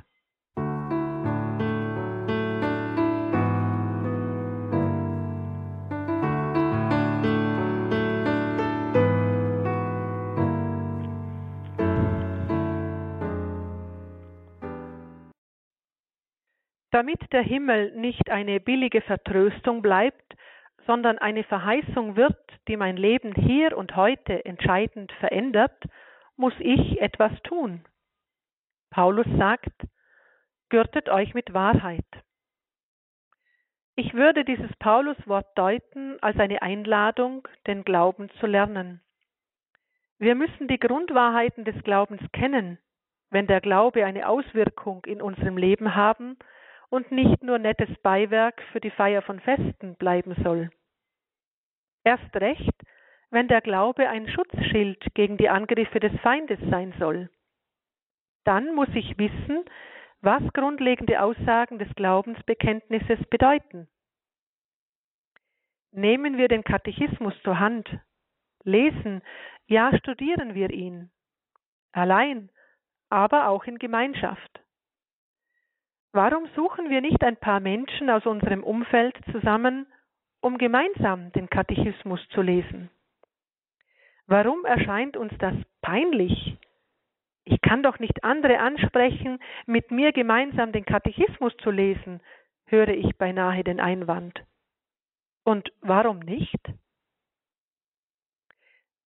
Damit 16.91 17.31
der 17.31 17.41
Himmel 17.41 17.91
nicht 17.95 18.29
eine 18.29 18.59
billige 18.59 19.01
Vertröstung 19.01 19.81
bleibt, 19.81 20.35
sondern 20.85 21.17
eine 21.17 21.43
Verheißung 21.43 22.17
wird, 22.17 22.37
die 22.67 22.75
mein 22.75 22.97
Leben 22.97 23.33
hier 23.33 23.77
und 23.77 23.95
heute 23.95 24.43
entscheidend 24.45 25.11
verändert, 25.13 25.83
muss 26.35 26.53
ich 26.59 27.01
etwas 27.01 27.31
tun. 27.43 27.85
Paulus 28.89 29.27
sagt, 29.37 29.73
gürtet 30.69 31.07
euch 31.07 31.33
mit 31.33 31.53
Wahrheit. 31.53 32.05
Ich 33.95 34.13
würde 34.13 34.43
dieses 34.43 34.73
Pauluswort 34.77 35.47
deuten 35.57 36.17
als 36.21 36.37
eine 36.39 36.61
Einladung, 36.61 37.47
den 37.67 37.83
Glauben 37.83 38.29
zu 38.39 38.47
lernen. 38.47 39.01
Wir 40.17 40.35
müssen 40.35 40.67
die 40.67 40.79
Grundwahrheiten 40.79 41.63
des 41.63 41.81
Glaubens 41.83 42.21
kennen, 42.33 42.79
wenn 43.29 43.47
der 43.47 43.61
Glaube 43.61 44.05
eine 44.05 44.27
Auswirkung 44.27 45.05
in 45.05 45.21
unserem 45.21 45.57
Leben 45.57 45.95
haben 45.95 46.37
und 46.91 47.09
nicht 47.11 47.41
nur 47.41 47.57
nettes 47.57 47.89
Beiwerk 48.03 48.61
für 48.71 48.81
die 48.81 48.91
Feier 48.91 49.21
von 49.21 49.39
Festen 49.39 49.95
bleiben 49.95 50.35
soll. 50.43 50.69
Erst 52.03 52.35
recht, 52.35 52.75
wenn 53.29 53.47
der 53.47 53.61
Glaube 53.61 54.09
ein 54.09 54.27
Schutzschild 54.27 55.01
gegen 55.13 55.37
die 55.37 55.49
Angriffe 55.49 56.01
des 56.01 56.11
Feindes 56.19 56.59
sein 56.69 56.93
soll. 56.99 57.29
Dann 58.43 58.75
muss 58.75 58.89
ich 58.93 59.17
wissen, 59.17 59.63
was 60.19 60.43
grundlegende 60.53 61.21
Aussagen 61.21 61.79
des 61.79 61.87
Glaubensbekenntnisses 61.95 63.25
bedeuten. 63.29 63.87
Nehmen 65.91 66.37
wir 66.37 66.49
den 66.49 66.63
Katechismus 66.63 67.33
zur 67.43 67.59
Hand, 67.59 67.89
lesen, 68.63 69.21
ja 69.65 69.95
studieren 69.97 70.55
wir 70.55 70.71
ihn, 70.71 71.09
allein, 71.93 72.49
aber 73.09 73.47
auch 73.47 73.63
in 73.63 73.77
Gemeinschaft. 73.79 74.61
Warum 76.13 76.47
suchen 76.55 76.89
wir 76.89 77.01
nicht 77.01 77.23
ein 77.23 77.37
paar 77.37 77.59
Menschen 77.59 78.09
aus 78.09 78.25
unserem 78.25 78.63
Umfeld 78.63 79.15
zusammen 79.31 79.87
um 80.41 80.57
gemeinsam 80.57 81.31
den 81.31 81.49
Katechismus 81.49 82.19
zu 82.29 82.41
lesen. 82.41 82.89
Warum 84.25 84.65
erscheint 84.65 85.15
uns 85.15 85.31
das 85.39 85.53
peinlich? 85.81 86.57
Ich 87.43 87.61
kann 87.61 87.83
doch 87.83 87.99
nicht 87.99 88.23
andere 88.23 88.59
ansprechen, 88.59 89.39
mit 89.65 89.91
mir 89.91 90.11
gemeinsam 90.11 90.71
den 90.71 90.85
Katechismus 90.85 91.55
zu 91.57 91.71
lesen, 91.71 92.21
höre 92.65 92.89
ich 92.89 93.15
beinahe 93.17 93.63
den 93.63 93.79
Einwand. 93.79 94.43
Und 95.43 95.71
warum 95.81 96.19
nicht? 96.19 96.59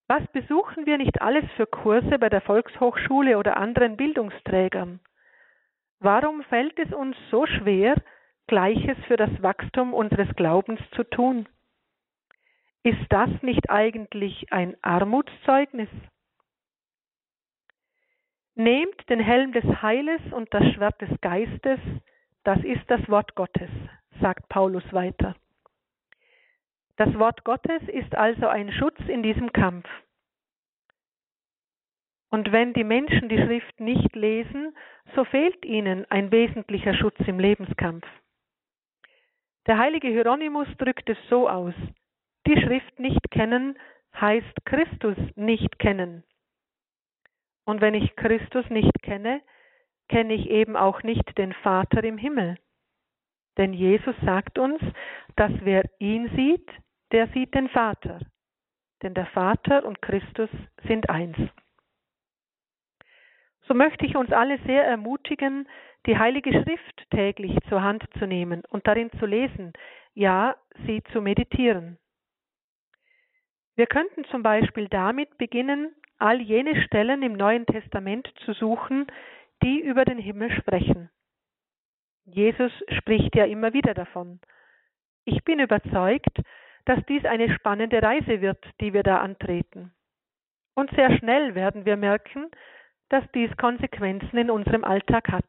Was 0.07 0.25
besuchen 0.27 0.85
wir 0.85 0.97
nicht 0.97 1.21
alles 1.21 1.45
für 1.55 1.65
Kurse 1.65 2.19
bei 2.19 2.29
der 2.29 2.41
Volkshochschule 2.41 3.37
oder 3.37 3.57
anderen 3.57 3.97
Bildungsträgern? 3.97 4.99
Warum 6.05 6.43
fällt 6.43 6.77
es 6.77 6.93
uns 6.93 7.17
so 7.31 7.47
schwer, 7.47 7.95
Gleiches 8.45 8.95
für 9.07 9.17
das 9.17 9.41
Wachstum 9.41 9.91
unseres 9.91 10.27
Glaubens 10.35 10.79
zu 10.91 11.03
tun? 11.03 11.49
Ist 12.83 13.03
das 13.09 13.27
nicht 13.41 13.71
eigentlich 13.71 14.53
ein 14.53 14.77
Armutszeugnis? 14.83 15.89
Nehmt 18.53 19.09
den 19.09 19.19
Helm 19.19 19.51
des 19.51 19.63
Heiles 19.81 20.21
und 20.29 20.53
das 20.53 20.63
Schwert 20.73 21.01
des 21.01 21.09
Geistes, 21.21 21.79
das 22.43 22.63
ist 22.63 22.83
das 22.87 23.09
Wort 23.09 23.33
Gottes, 23.33 23.71
sagt 24.21 24.47
Paulus 24.47 24.83
weiter. 24.93 25.35
Das 26.97 27.17
Wort 27.17 27.43
Gottes 27.43 27.81
ist 27.87 28.13
also 28.13 28.47
ein 28.47 28.71
Schutz 28.71 28.99
in 29.07 29.23
diesem 29.23 29.51
Kampf. 29.51 29.89
Und 32.35 32.51
wenn 32.51 32.73
die 32.73 32.83
Menschen 32.83 33.29
die 33.29 33.37
Schrift 33.37 33.79
nicht 33.79 34.13
lesen, 34.13 34.75
so 35.15 35.23
fehlt 35.23 35.63
ihnen 35.63 36.05
ein 36.11 36.33
wesentlicher 36.33 36.93
Schutz 36.93 37.15
im 37.27 37.39
Lebenskampf. 37.39 38.05
Der 39.67 39.77
heilige 39.77 40.09
Hieronymus 40.09 40.67
drückt 40.77 41.09
es 41.09 41.17
so 41.29 41.47
aus, 41.47 41.73
die 42.45 42.59
Schrift 42.59 42.99
nicht 42.99 43.31
kennen 43.31 43.79
heißt 44.19 44.65
Christus 44.65 45.15
nicht 45.37 45.79
kennen. 45.79 46.25
Und 47.63 47.79
wenn 47.79 47.93
ich 47.93 48.17
Christus 48.17 48.69
nicht 48.69 49.01
kenne, 49.01 49.41
kenne 50.09 50.33
ich 50.33 50.49
eben 50.49 50.75
auch 50.75 51.03
nicht 51.03 51.37
den 51.37 51.53
Vater 51.53 52.03
im 52.03 52.17
Himmel. 52.17 52.57
Denn 53.57 53.71
Jesus 53.71 54.15
sagt 54.25 54.59
uns, 54.59 54.81
dass 55.37 55.53
wer 55.61 55.83
ihn 55.99 56.29
sieht, 56.35 56.69
der 57.13 57.29
sieht 57.29 57.53
den 57.55 57.69
Vater. 57.69 58.19
Denn 59.03 59.13
der 59.13 59.27
Vater 59.27 59.85
und 59.85 60.01
Christus 60.01 60.49
sind 60.85 61.09
eins. 61.09 61.37
So 63.67 63.73
möchte 63.73 64.05
ich 64.05 64.15
uns 64.15 64.31
alle 64.31 64.59
sehr 64.65 64.85
ermutigen, 64.85 65.67
die 66.05 66.17
Heilige 66.17 66.51
Schrift 66.51 67.09
täglich 67.09 67.57
zur 67.67 67.81
Hand 67.81 68.03
zu 68.19 68.27
nehmen 68.27 68.63
und 68.69 68.87
darin 68.87 69.11
zu 69.19 69.25
lesen, 69.25 69.73
ja, 70.13 70.55
sie 70.85 71.01
zu 71.11 71.21
meditieren. 71.21 71.97
Wir 73.75 73.87
könnten 73.87 74.23
zum 74.25 74.43
Beispiel 74.43 74.87
damit 74.87 75.37
beginnen, 75.37 75.93
all 76.17 76.39
jene 76.39 76.81
Stellen 76.83 77.23
im 77.23 77.33
Neuen 77.33 77.65
Testament 77.65 78.31
zu 78.45 78.53
suchen, 78.53 79.07
die 79.63 79.81
über 79.81 80.05
den 80.05 80.17
Himmel 80.17 80.51
sprechen. 80.51 81.09
Jesus 82.25 82.71
spricht 82.97 83.35
ja 83.35 83.45
immer 83.45 83.73
wieder 83.73 83.93
davon. 83.93 84.39
Ich 85.25 85.43
bin 85.43 85.59
überzeugt, 85.59 86.39
dass 86.85 87.03
dies 87.07 87.25
eine 87.25 87.53
spannende 87.53 88.01
Reise 88.01 88.41
wird, 88.41 88.63
die 88.79 88.93
wir 88.93 89.03
da 89.03 89.17
antreten. 89.17 89.91
Und 90.75 90.91
sehr 90.91 91.15
schnell 91.17 91.55
werden 91.55 91.85
wir 91.85 91.97
merken, 91.97 92.49
dass 93.09 93.23
dies 93.33 93.55
Konsequenzen 93.57 94.37
in 94.37 94.49
unserem 94.49 94.83
Alltag 94.83 95.29
hat. 95.29 95.45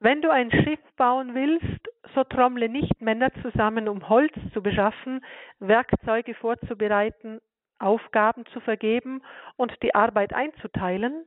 Wenn 0.00 0.22
du 0.22 0.30
ein 0.30 0.50
Schiff 0.52 0.80
bauen 0.96 1.34
willst, 1.34 1.88
so 2.14 2.22
trommle 2.24 2.68
nicht 2.68 3.00
Männer 3.00 3.32
zusammen, 3.42 3.88
um 3.88 4.08
Holz 4.08 4.32
zu 4.52 4.62
beschaffen, 4.62 5.24
Werkzeuge 5.58 6.34
vorzubereiten, 6.34 7.40
Aufgaben 7.80 8.46
zu 8.46 8.60
vergeben 8.60 9.22
und 9.56 9.72
die 9.82 9.94
Arbeit 9.94 10.32
einzuteilen, 10.32 11.24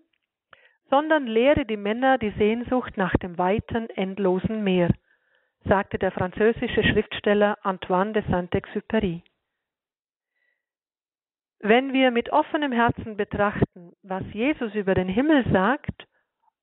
sondern 0.90 1.26
lehre 1.28 1.66
die 1.66 1.78
Männer 1.78 2.18
die 2.18 2.34
Sehnsucht 2.38 2.98
nach 2.98 3.16
dem 3.18 3.38
weiten, 3.38 3.90
endlosen 3.90 4.64
Meer, 4.64 4.90
sagte 5.66 5.98
der 5.98 6.12
französische 6.12 6.84
Schriftsteller 6.84 7.58
Antoine 7.64 8.14
de 8.14 8.24
Saint-Exupéry. 8.30 9.22
Wenn 11.64 11.94
wir 11.94 12.10
mit 12.10 12.32
offenem 12.32 12.72
Herzen 12.72 13.18
betrachten, 13.18 13.94
was 14.02 14.24
Jesus 14.34 14.74
über 14.74 14.96
den 14.96 15.08
Himmel 15.08 15.46
sagt 15.52 16.08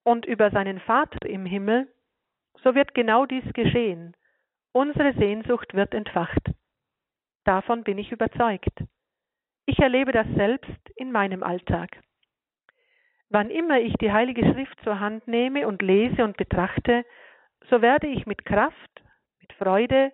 und 0.03 0.27
über 0.27 0.51
seinen 0.51 0.81
Vater 0.81 1.25
im 1.29 1.47
Himmel, 1.47 1.87
so 2.65 2.75
wird 2.75 2.95
genau 2.95 3.25
dies 3.25 3.45
geschehen. 3.53 4.17
Unsere 4.73 5.13
Sehnsucht 5.15 5.73
wird 5.75 5.95
entfacht. 5.95 6.51
Davon 7.45 7.85
bin 7.85 7.97
ich 7.97 8.11
überzeugt. 8.11 8.77
Ich 9.67 9.79
erlebe 9.79 10.11
das 10.11 10.27
selbst 10.35 10.91
in 10.97 11.13
meinem 11.13 11.45
Alltag. 11.45 12.01
Wann 13.29 13.51
immer 13.51 13.79
ich 13.79 13.95
die 14.01 14.11
Heilige 14.11 14.53
Schrift 14.53 14.81
zur 14.83 14.99
Hand 14.99 15.29
nehme 15.29 15.69
und 15.69 15.81
lese 15.81 16.25
und 16.25 16.37
betrachte, 16.37 17.05
so 17.71 17.83
werde 17.83 18.09
ich 18.09 18.27
mit 18.27 18.45
Kraft, 18.45 19.03
mit 19.41 19.53
Freude, 19.53 20.11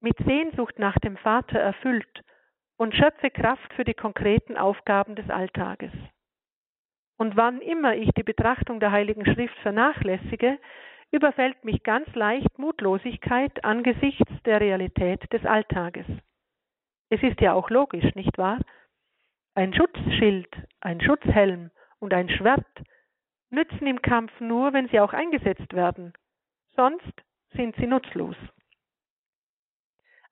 mit 0.00 0.16
Sehnsucht 0.24 0.78
nach 0.78 0.98
dem 1.00 1.18
Vater 1.18 1.58
erfüllt 1.58 2.24
und 2.76 2.94
schöpfe 2.94 3.30
Kraft 3.30 3.72
für 3.74 3.84
die 3.84 3.94
konkreten 3.94 4.56
Aufgaben 4.56 5.14
des 5.14 5.28
Alltages. 5.30 5.92
Und 7.16 7.36
wann 7.36 7.60
immer 7.60 7.94
ich 7.94 8.10
die 8.16 8.22
Betrachtung 8.22 8.80
der 8.80 8.90
Heiligen 8.90 9.24
Schrift 9.24 9.56
vernachlässige, 9.58 10.58
überfällt 11.12 11.64
mich 11.64 11.82
ganz 11.84 12.12
leicht 12.14 12.58
Mutlosigkeit 12.58 13.64
angesichts 13.64 14.32
der 14.44 14.60
Realität 14.60 15.32
des 15.32 15.44
Alltages. 15.46 16.06
Es 17.10 17.22
ist 17.22 17.40
ja 17.40 17.52
auch 17.52 17.70
logisch, 17.70 18.14
nicht 18.16 18.36
wahr? 18.36 18.58
Ein 19.54 19.72
Schutzschild, 19.72 20.48
ein 20.80 21.00
Schutzhelm 21.00 21.70
und 22.00 22.12
ein 22.12 22.28
Schwert 22.28 22.66
nützen 23.50 23.86
im 23.86 24.02
Kampf 24.02 24.32
nur, 24.40 24.72
wenn 24.72 24.88
sie 24.88 24.98
auch 24.98 25.12
eingesetzt 25.12 25.72
werden, 25.72 26.12
sonst 26.74 27.12
sind 27.52 27.76
sie 27.76 27.86
nutzlos. 27.86 28.36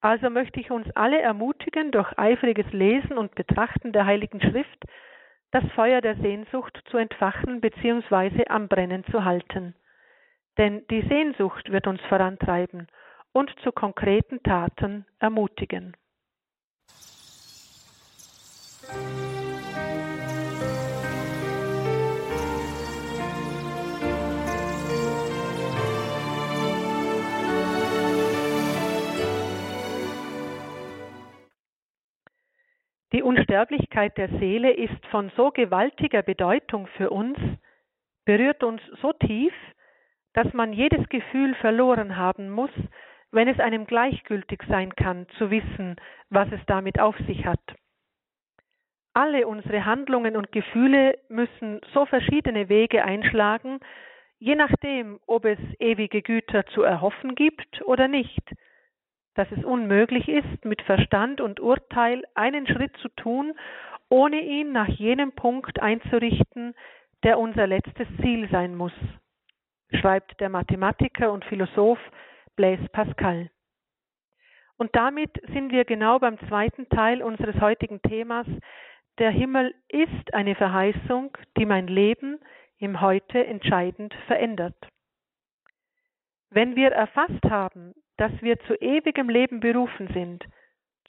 Also 0.02 0.30
möchte 0.30 0.58
ich 0.58 0.72
uns 0.72 0.86
alle 0.96 1.20
ermutigen, 1.20 1.92
durch 1.92 2.18
eifriges 2.18 2.66
Lesen 2.72 3.16
und 3.16 3.36
Betrachten 3.36 3.92
der 3.92 4.04
Heiligen 4.04 4.40
Schrift 4.40 4.84
das 5.52 5.62
Feuer 5.74 6.00
der 6.00 6.16
Sehnsucht 6.16 6.82
zu 6.90 6.96
entfachen 6.96 7.60
bzw. 7.60 8.46
am 8.48 8.66
Brennen 8.68 9.04
zu 9.12 9.24
halten. 9.24 9.76
Denn 10.58 10.84
die 10.88 11.02
Sehnsucht 11.08 11.70
wird 11.70 11.86
uns 11.86 12.00
vorantreiben 12.08 12.88
und 13.32 13.54
zu 13.62 13.70
konkreten 13.70 14.42
Taten 14.42 15.06
ermutigen. 15.20 15.96
Die 33.12 33.22
Unsterblichkeit 33.22 34.16
der 34.16 34.28
Seele 34.38 34.72
ist 34.72 35.06
von 35.10 35.30
so 35.36 35.50
gewaltiger 35.50 36.22
Bedeutung 36.22 36.86
für 36.96 37.10
uns, 37.10 37.38
berührt 38.24 38.62
uns 38.64 38.80
so 39.02 39.12
tief, 39.12 39.52
dass 40.32 40.50
man 40.54 40.72
jedes 40.72 41.06
Gefühl 41.10 41.54
verloren 41.56 42.16
haben 42.16 42.50
muss, 42.50 42.70
wenn 43.30 43.48
es 43.48 43.60
einem 43.60 43.86
gleichgültig 43.86 44.62
sein 44.66 44.94
kann, 44.94 45.26
zu 45.36 45.50
wissen, 45.50 45.96
was 46.30 46.50
es 46.52 46.60
damit 46.66 47.00
auf 47.00 47.16
sich 47.26 47.44
hat. 47.44 47.60
Alle 49.14 49.46
unsere 49.46 49.84
Handlungen 49.84 50.36
und 50.36 50.52
Gefühle 50.52 51.18
müssen 51.28 51.80
so 51.92 52.06
verschiedene 52.06 52.70
Wege 52.70 53.04
einschlagen, 53.04 53.80
je 54.38 54.54
nachdem, 54.54 55.20
ob 55.26 55.44
es 55.44 55.58
ewige 55.78 56.22
Güter 56.22 56.64
zu 56.66 56.82
erhoffen 56.82 57.34
gibt 57.34 57.82
oder 57.82 58.08
nicht, 58.08 58.42
dass 59.34 59.50
es 59.52 59.64
unmöglich 59.64 60.28
ist, 60.28 60.64
mit 60.64 60.82
Verstand 60.82 61.40
und 61.40 61.60
Urteil 61.60 62.22
einen 62.34 62.66
Schritt 62.66 62.96
zu 62.98 63.08
tun, 63.08 63.54
ohne 64.08 64.40
ihn 64.40 64.72
nach 64.72 64.88
jenem 64.88 65.32
Punkt 65.32 65.80
einzurichten, 65.80 66.74
der 67.22 67.38
unser 67.38 67.66
letztes 67.66 68.06
Ziel 68.20 68.48
sein 68.50 68.74
muss, 68.74 68.92
schreibt 69.94 70.40
der 70.40 70.48
Mathematiker 70.48 71.32
und 71.32 71.44
Philosoph 71.44 71.98
Blaise 72.56 72.88
Pascal. 72.90 73.50
Und 74.76 74.94
damit 74.96 75.30
sind 75.52 75.70
wir 75.70 75.84
genau 75.84 76.18
beim 76.18 76.38
zweiten 76.48 76.88
Teil 76.88 77.22
unseres 77.22 77.60
heutigen 77.60 78.02
Themas. 78.02 78.46
Der 79.18 79.30
Himmel 79.30 79.74
ist 79.88 80.34
eine 80.34 80.54
Verheißung, 80.56 81.36
die 81.56 81.66
mein 81.66 81.86
Leben 81.86 82.40
im 82.78 83.00
Heute 83.00 83.46
entscheidend 83.46 84.12
verändert. 84.26 84.74
Wenn 86.54 86.76
wir 86.76 86.92
erfasst 86.92 87.42
haben, 87.48 87.94
dass 88.18 88.30
wir 88.42 88.58
zu 88.60 88.74
ewigem 88.74 89.30
Leben 89.30 89.60
berufen 89.60 90.08
sind, 90.12 90.44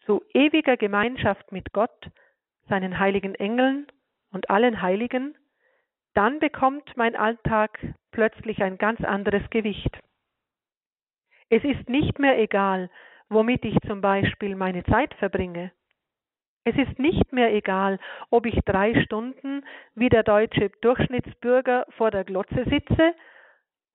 zu 0.06 0.24
ewiger 0.34 0.78
Gemeinschaft 0.78 1.52
mit 1.52 1.74
Gott, 1.74 2.10
seinen 2.70 2.98
heiligen 2.98 3.36
Engeln 3.36 3.88
und 4.32 4.50
allen 4.50 4.82
Heiligen, 4.82 5.36
dann 6.14 6.40
bekommt 6.40 6.96
mein 6.96 7.18
Alltag 7.18 7.78
plötzlich 8.12 8.64
ein 8.64 8.78
ganz 8.78 9.02
anderes 9.02 9.42
Gewicht. 9.50 10.00
Es 11.50 11.62
ist 11.66 11.90
nicht 11.90 12.20
mehr 12.20 12.40
egal, 12.40 12.90
womit 13.28 13.66
ich 13.66 13.78
zum 13.86 14.00
Beispiel 14.00 14.56
meine 14.56 14.86
Zeit 14.86 15.14
verbringe. 15.16 15.74
Es 16.64 16.78
ist 16.78 16.98
nicht 17.00 17.34
mehr 17.34 17.54
egal, 17.54 18.00
ob 18.30 18.46
ich 18.46 18.58
drei 18.64 19.04
Stunden 19.04 19.66
wie 19.94 20.08
der 20.08 20.24
deutsche 20.24 20.70
Durchschnittsbürger 20.80 21.86
vor 21.98 22.12
der 22.12 22.24
Glotze 22.24 22.64
sitze 22.70 23.14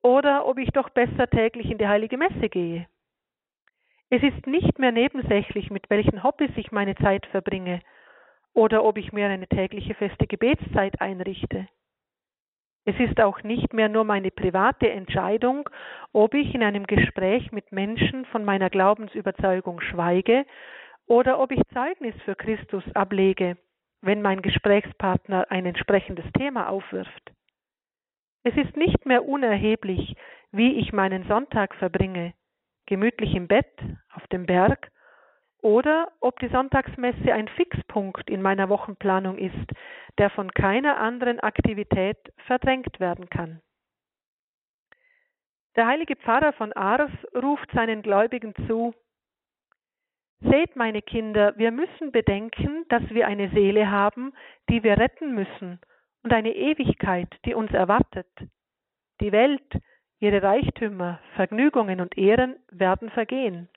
oder 0.02 0.46
ob 0.46 0.58
ich 0.58 0.70
doch 0.70 0.90
besser 0.90 1.28
täglich 1.28 1.70
in 1.70 1.78
die 1.78 1.88
heilige 1.88 2.16
Messe 2.16 2.48
gehe. 2.48 2.86
Es 4.10 4.22
ist 4.22 4.46
nicht 4.46 4.78
mehr 4.78 4.92
nebensächlich, 4.92 5.70
mit 5.70 5.90
welchen 5.90 6.22
Hobbys 6.22 6.50
ich 6.56 6.72
meine 6.72 6.94
Zeit 6.96 7.26
verbringe 7.26 7.80
oder 8.54 8.84
ob 8.84 8.96
ich 8.96 9.12
mir 9.12 9.28
eine 9.28 9.46
tägliche 9.46 9.94
feste 9.94 10.26
Gebetszeit 10.26 11.00
einrichte. 11.00 11.68
Es 12.84 12.98
ist 12.98 13.20
auch 13.20 13.42
nicht 13.42 13.74
mehr 13.74 13.90
nur 13.90 14.04
meine 14.04 14.30
private 14.30 14.90
Entscheidung, 14.90 15.68
ob 16.14 16.32
ich 16.32 16.54
in 16.54 16.62
einem 16.62 16.86
Gespräch 16.86 17.52
mit 17.52 17.70
Menschen 17.70 18.24
von 18.26 18.46
meiner 18.46 18.70
Glaubensüberzeugung 18.70 19.82
schweige 19.82 20.46
oder 21.06 21.38
ob 21.38 21.52
ich 21.52 21.60
Zeugnis 21.74 22.14
für 22.24 22.34
Christus 22.34 22.84
ablege, 22.94 23.58
wenn 24.00 24.22
mein 24.22 24.40
Gesprächspartner 24.40 25.50
ein 25.50 25.66
entsprechendes 25.66 26.24
Thema 26.32 26.70
aufwirft. 26.70 27.32
Es 28.48 28.56
ist 28.56 28.78
nicht 28.78 29.04
mehr 29.04 29.28
unerheblich, 29.28 30.16
wie 30.52 30.78
ich 30.78 30.94
meinen 30.94 31.28
Sonntag 31.28 31.74
verbringe, 31.74 32.32
gemütlich 32.86 33.34
im 33.34 33.46
Bett, 33.46 33.78
auf 34.14 34.26
dem 34.28 34.46
Berg, 34.46 34.90
oder 35.60 36.12
ob 36.20 36.38
die 36.38 36.48
Sonntagsmesse 36.48 37.34
ein 37.34 37.48
Fixpunkt 37.48 38.30
in 38.30 38.40
meiner 38.40 38.70
Wochenplanung 38.70 39.36
ist, 39.36 39.70
der 40.16 40.30
von 40.30 40.50
keiner 40.50 40.96
anderen 40.96 41.40
Aktivität 41.40 42.16
verdrängt 42.46 42.98
werden 43.00 43.28
kann. 43.28 43.60
Der 45.76 45.86
heilige 45.86 46.16
Pfarrer 46.16 46.54
von 46.54 46.72
Ars 46.72 47.12
ruft 47.34 47.70
seinen 47.72 48.00
Gläubigen 48.00 48.54
zu 48.66 48.94
Seht, 50.40 50.74
meine 50.74 51.02
Kinder, 51.02 51.52
wir 51.58 51.70
müssen 51.70 52.12
bedenken, 52.12 52.86
dass 52.88 53.02
wir 53.10 53.26
eine 53.26 53.50
Seele 53.50 53.90
haben, 53.90 54.32
die 54.70 54.82
wir 54.82 54.96
retten 54.96 55.34
müssen, 55.34 55.80
und 56.22 56.32
eine 56.32 56.54
Ewigkeit, 56.54 57.28
die 57.44 57.54
uns 57.54 57.72
erwartet. 57.72 58.28
Die 59.20 59.32
Welt, 59.32 59.80
Ihre 60.20 60.42
Reichtümer, 60.42 61.20
Vergnügungen 61.36 62.00
und 62.00 62.18
Ehren 62.18 62.56
werden 62.70 63.10
vergehen. 63.10 63.68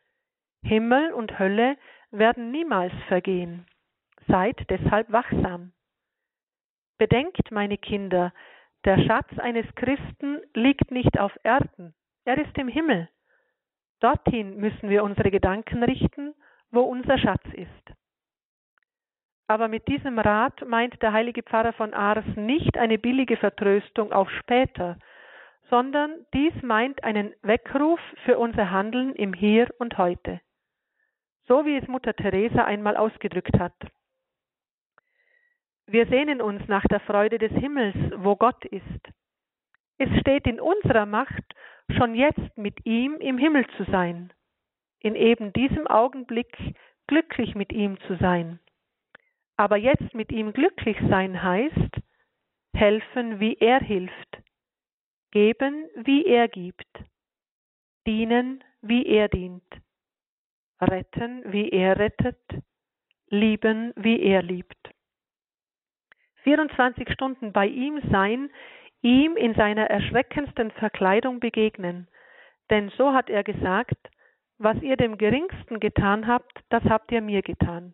Himmel 0.64 1.14
und 1.14 1.38
Hölle 1.40 1.78
werden 2.12 2.52
niemals 2.52 2.94
vergehen. 3.08 3.68
Seid 4.28 4.58
deshalb 4.70 5.12
wachsam. 5.12 5.74
Bedenkt, 6.98 7.52
meine 7.52 7.78
Kinder, 7.78 8.34
der 8.86 9.00
Schatz 9.00 9.28
eines 9.38 9.66
Christen 9.76 10.42
liegt 10.54 10.92
nicht 10.92 11.20
auf 11.20 11.32
Erden, 11.44 11.94
er 12.26 12.38
ist 12.38 12.58
im 12.58 12.68
Himmel. 12.68 13.10
Dorthin 14.00 14.58
müssen 14.58 14.90
wir 14.90 15.04
unsere 15.04 15.32
Gedanken 15.32 15.84
richten, 15.84 16.34
wo 16.72 16.82
unser 16.82 17.18
Schatz 17.18 17.44
ist. 17.54 17.98
Aber 19.52 19.68
mit 19.68 19.86
diesem 19.90 20.18
Rat 20.18 20.66
meint 20.66 21.02
der 21.02 21.12
heilige 21.12 21.44
Pfarrer 21.44 21.74
von 21.74 21.94
Ars 21.94 22.24
nicht 22.38 22.78
eine 22.78 22.98
billige 22.98 23.36
Vertröstung 23.36 24.14
auf 24.14 24.30
später, 24.40 24.98
sondern 25.70 26.26
dies 26.34 26.54
meint 26.62 27.04
einen 27.04 27.34
Weckruf 27.42 28.00
für 28.24 28.40
unser 28.40 28.72
Handeln 28.72 29.14
im 29.14 29.34
Hier 29.34 29.68
und 29.78 29.98
Heute, 29.98 30.40
so 31.50 31.66
wie 31.66 31.76
es 31.76 31.86
Mutter 31.90 32.14
Teresa 32.14 32.64
einmal 32.64 32.96
ausgedrückt 32.96 33.60
hat. 33.60 33.74
Wir 35.86 36.06
sehnen 36.06 36.40
uns 36.40 36.66
nach 36.70 36.86
der 36.86 37.02
Freude 37.02 37.38
des 37.38 37.52
Himmels, 37.52 37.98
wo 38.16 38.38
Gott 38.38 38.64
ist. 38.64 39.04
Es 39.98 40.08
steht 40.22 40.48
in 40.48 40.62
unserer 40.62 41.06
Macht, 41.06 41.44
schon 41.98 42.16
jetzt 42.16 42.58
mit 42.58 42.86
ihm 42.86 43.16
im 43.16 43.38
Himmel 43.38 43.68
zu 43.76 43.84
sein, 43.92 44.32
in 45.00 45.16
eben 45.16 45.52
diesem 45.52 45.88
Augenblick 45.88 46.58
glücklich 47.08 47.54
mit 47.54 47.74
ihm 47.74 48.00
zu 48.08 48.16
sein. 48.16 48.62
Aber 49.62 49.78
jetzt 49.78 50.16
mit 50.16 50.32
ihm 50.32 50.54
glücklich 50.54 50.98
sein 51.08 51.44
heißt, 51.44 52.02
helfen, 52.74 53.40
wie 53.40 53.54
er 53.60 53.80
hilft, 53.80 54.42
geben, 55.30 55.88
wie 55.98 56.26
er 56.26 56.48
gibt, 56.48 56.88
dienen, 58.08 58.64
wie 58.82 59.06
er 59.06 59.30
dient, 59.30 59.72
retten, 60.82 61.44
wie 61.54 61.70
er 61.70 62.00
rettet, 62.00 62.42
lieben, 63.28 63.94
wie 63.96 64.20
er 64.24 64.42
liebt. 64.42 64.90
24 66.38 67.12
Stunden 67.12 67.54
bei 67.54 67.68
ihm 67.68 68.02
sein, 68.10 68.50
ihm 69.04 69.38
in 69.38 69.54
seiner 69.54 69.92
erschreckendsten 69.92 70.72
Verkleidung 70.72 71.40
begegnen, 71.40 72.08
denn 72.72 72.90
so 72.98 73.14
hat 73.14 73.30
er 73.30 73.44
gesagt, 73.44 74.10
was 74.58 74.82
ihr 74.82 74.98
dem 74.98 75.20
geringsten 75.20 75.80
getan 75.80 76.26
habt, 76.26 76.64
das 76.70 76.84
habt 76.86 77.12
ihr 77.12 77.22
mir 77.22 77.44
getan. 77.44 77.94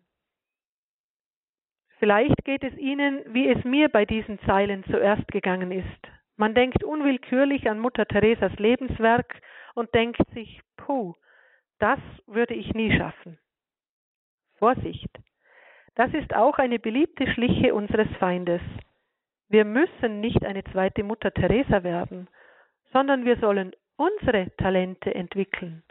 Vielleicht 1.98 2.44
geht 2.44 2.62
es 2.62 2.76
Ihnen, 2.78 3.22
wie 3.32 3.48
es 3.48 3.64
mir 3.64 3.88
bei 3.88 4.04
diesen 4.04 4.38
Zeilen 4.40 4.84
zuerst 4.84 5.26
gegangen 5.28 5.72
ist. 5.72 6.08
Man 6.36 6.54
denkt 6.54 6.84
unwillkürlich 6.84 7.68
an 7.68 7.80
Mutter 7.80 8.06
Teresas 8.06 8.52
Lebenswerk 8.58 9.40
und 9.74 9.92
denkt 9.94 10.22
sich, 10.32 10.60
puh, 10.76 11.14
das 11.80 11.98
würde 12.26 12.54
ich 12.54 12.72
nie 12.74 12.96
schaffen. 12.96 13.38
Vorsicht! 14.58 15.10
Das 15.96 16.14
ist 16.14 16.34
auch 16.34 16.58
eine 16.58 16.78
beliebte 16.78 17.26
Schliche 17.32 17.74
unseres 17.74 18.08
Feindes. 18.18 18.60
Wir 19.48 19.64
müssen 19.64 20.20
nicht 20.20 20.44
eine 20.44 20.62
zweite 20.64 21.02
Mutter 21.02 21.32
Teresa 21.32 21.82
werden, 21.82 22.28
sondern 22.92 23.24
wir 23.24 23.36
sollen 23.38 23.72
unsere 23.96 24.54
Talente 24.56 25.12
entwickeln. 25.12 25.82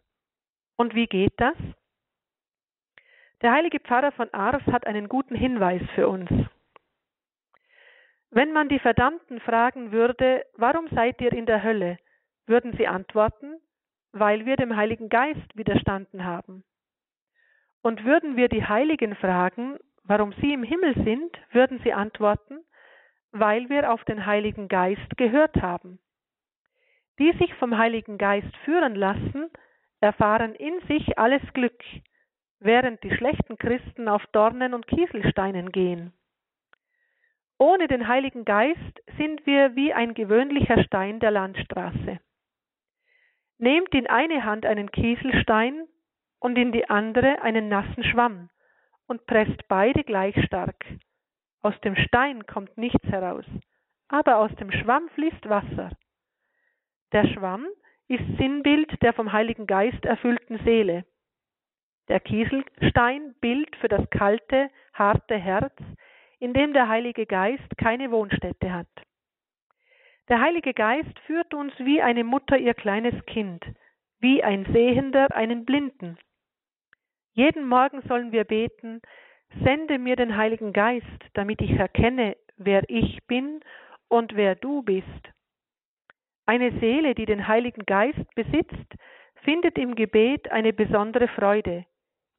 Und 0.78 0.96
wie 0.96 1.08
geht 1.08 1.34
das? 1.38 1.56
Der 3.41 3.52
heilige 3.52 3.80
Pfarrer 3.80 4.12
von 4.13 4.34
Ars 4.34 4.63
hat 4.65 4.88
einen 4.88 5.08
guten 5.08 5.36
Hinweis 5.36 5.82
für 5.93 6.08
uns. 6.08 6.30
Wenn 8.32 8.52
man 8.52 8.67
die 8.67 8.80
Verdammten 8.80 9.39
fragen 9.39 9.91
würde, 9.91 10.43
warum 10.56 10.88
seid 10.89 11.21
ihr 11.21 11.32
in 11.32 11.45
der 11.45 11.63
Hölle, 11.63 12.00
würden 12.47 12.76
sie 12.78 12.88
antworten, 12.88 13.60
weil 14.12 14.45
wir 14.45 14.56
dem 14.56 14.76
Heiligen 14.76 15.10
Geist 15.10 15.56
widerstanden 15.56 16.26
haben. 16.26 16.63
Und 17.84 18.04
würden 18.04 18.36
wir 18.36 18.50
die 18.50 18.65
Heiligen 18.65 19.15
fragen, 19.15 19.78
warum 20.04 20.34
sie 20.41 20.54
im 20.54 20.63
Himmel 20.63 20.95
sind, 21.04 21.38
würden 21.52 21.80
sie 21.84 21.93
antworten, 21.93 22.60
weil 23.32 23.69
wir 23.69 23.93
auf 23.93 24.04
den 24.06 24.26
Heiligen 24.26 24.67
Geist 24.67 25.15
gehört 25.17 25.58
haben. 25.58 26.00
Die 27.19 27.32
sich 27.34 27.54
vom 27.56 27.78
Heiligen 27.78 28.17
Geist 28.17 28.56
führen 28.65 28.95
lassen, 28.95 29.52
erfahren 30.02 30.56
in 30.56 30.80
sich 30.88 31.17
alles 31.17 31.41
Glück, 31.54 31.84
während 32.60 33.04
die 33.04 33.15
schlechten 33.15 33.58
Christen 33.58 34.08
auf 34.08 34.26
Dornen 34.28 34.74
und 34.74 34.88
Kieselsteinen 34.88 35.72
gehen. 35.72 36.13
Ohne 37.60 37.88
den 37.88 38.08
Heiligen 38.08 38.46
Geist 38.46 39.02
sind 39.17 39.46
wir 39.46 39.76
wie 39.76 39.93
ein 39.93 40.13
gewöhnlicher 40.13 40.84
Stein 40.84 41.20
der 41.20 41.32
Landstraße. 41.32 42.20
Nehmt 43.58 43.93
in 43.96 44.08
eine 44.08 44.43
Hand 44.43 44.65
einen 44.65 44.91
Kieselstein 44.91 45.88
und 46.39 46.58
in 46.58 46.72
die 46.72 46.88
andere 46.89 47.41
einen 47.41 47.67
nassen 47.67 48.04
Schwamm 48.04 48.50
und 49.08 49.26
presst 49.26 49.67
beide 49.67 50.04
gleich 50.04 50.36
stark. 50.46 50.86
Aus 51.62 51.74
dem 51.82 51.96
Stein 51.96 52.46
kommt 52.46 52.78
nichts 52.78 53.04
heraus, 53.08 53.46
aber 54.08 54.38
aus 54.38 54.54
dem 54.56 54.72
Schwamm 54.72 55.10
fließt 55.15 55.50
Wasser. 55.50 55.89
Der 57.12 57.26
Schwamm 57.28 57.65
ist 58.08 58.24
Sinnbild 58.38 59.02
der 59.02 59.13
vom 59.13 59.32
Heiligen 59.32 59.65
Geist 59.65 60.06
erfüllten 60.06 60.60
Seele. 60.63 61.06
Der 62.08 62.22
Kieselstein 62.22 63.36
Bild 63.41 63.76
für 63.78 63.89
das 63.89 64.10
kalte, 64.10 64.70
harte 64.93 65.38
Herz, 65.38 65.74
in 66.39 66.54
dem 66.54 66.74
der 66.74 66.88
Heilige 66.88 67.26
Geist 67.26 67.78
keine 67.78 68.12
Wohnstätte 68.12 68.72
hat. 68.74 68.88
Der 70.30 70.39
Heilige 70.41 70.74
Geist 70.74 71.20
führt 71.26 71.54
uns 71.54 71.74
wie 71.80 72.02
eine 72.02 72.24
Mutter 72.24 72.58
ihr 72.58 72.74
kleines 72.74 73.13
Kind, 73.26 73.65
wie 74.20 74.43
ein 74.43 74.65
Sehender 74.72 75.36
einen 75.36 75.65
Blinden. 75.65 76.17
Jeden 77.34 77.67
Morgen 77.67 78.02
sollen 78.08 78.32
wir 78.32 78.43
beten, 78.43 79.02
sende 79.63 80.00
mir 80.00 80.15
den 80.15 80.36
Heiligen 80.36 80.74
Geist, 80.74 81.06
damit 81.34 81.62
ich 81.62 81.72
erkenne, 81.72 82.36
wer 82.58 82.89
ich 82.89 83.20
bin 83.28 83.62
und 84.08 84.36
wer 84.36 84.56
du 84.56 84.82
bist. 84.82 85.06
Eine 86.46 86.72
Seele, 86.80 87.15
die 87.15 87.26
den 87.26 87.48
Heiligen 87.48 87.86
Geist 87.86 88.34
besitzt, 88.36 88.96
findet 89.43 89.78
im 89.78 89.96
Gebet 89.96 90.52
eine 90.52 90.74
besondere 90.74 91.28
Freude, 91.28 91.86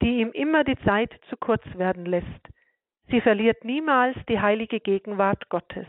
die 0.02 0.20
ihm 0.20 0.30
immer 0.32 0.64
die 0.64 0.78
Zeit 0.84 1.12
zu 1.28 1.36
kurz 1.36 1.62
werden 1.76 2.06
lässt. 2.06 2.26
Sie 3.08 3.20
verliert 3.20 3.64
niemals 3.64 4.16
die 4.28 4.40
heilige 4.40 4.80
Gegenwart 4.80 5.48
Gottes. 5.48 5.86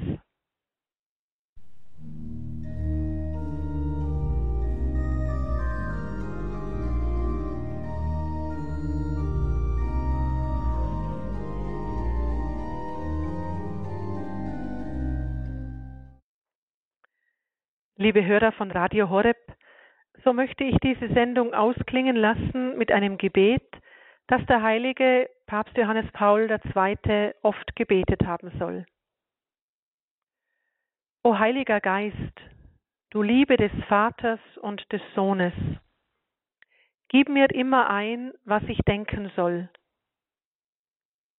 Liebe 18.01 18.25
Hörer 18.25 18.53
von 18.53 18.71
Radio 18.71 19.09
Horeb, 19.09 19.35
so 20.23 20.31
möchte 20.31 20.63
ich 20.63 20.77
diese 20.77 21.09
Sendung 21.13 21.53
ausklingen 21.53 22.15
lassen 22.15 22.77
mit 22.77 22.93
einem 22.93 23.17
Gebet, 23.17 23.61
das 24.29 24.45
der 24.45 24.61
heilige 24.61 25.27
Papst 25.47 25.75
Johannes 25.75 26.05
Paul 26.11 26.51
II. 26.51 27.33
oft 27.41 27.75
gebetet 27.75 28.21
haben 28.27 28.51
soll. 28.59 28.85
O 31.23 31.39
Heiliger 31.39 31.81
Geist, 31.81 32.39
du 33.09 33.23
Liebe 33.23 33.57
des 33.57 33.71
Vaters 33.87 34.39
und 34.61 34.85
des 34.91 35.01
Sohnes, 35.15 35.53
gib 37.07 37.27
mir 37.27 37.49
immer 37.49 37.89
ein, 37.89 38.31
was 38.45 38.61
ich 38.67 38.77
denken 38.87 39.31
soll. 39.35 39.67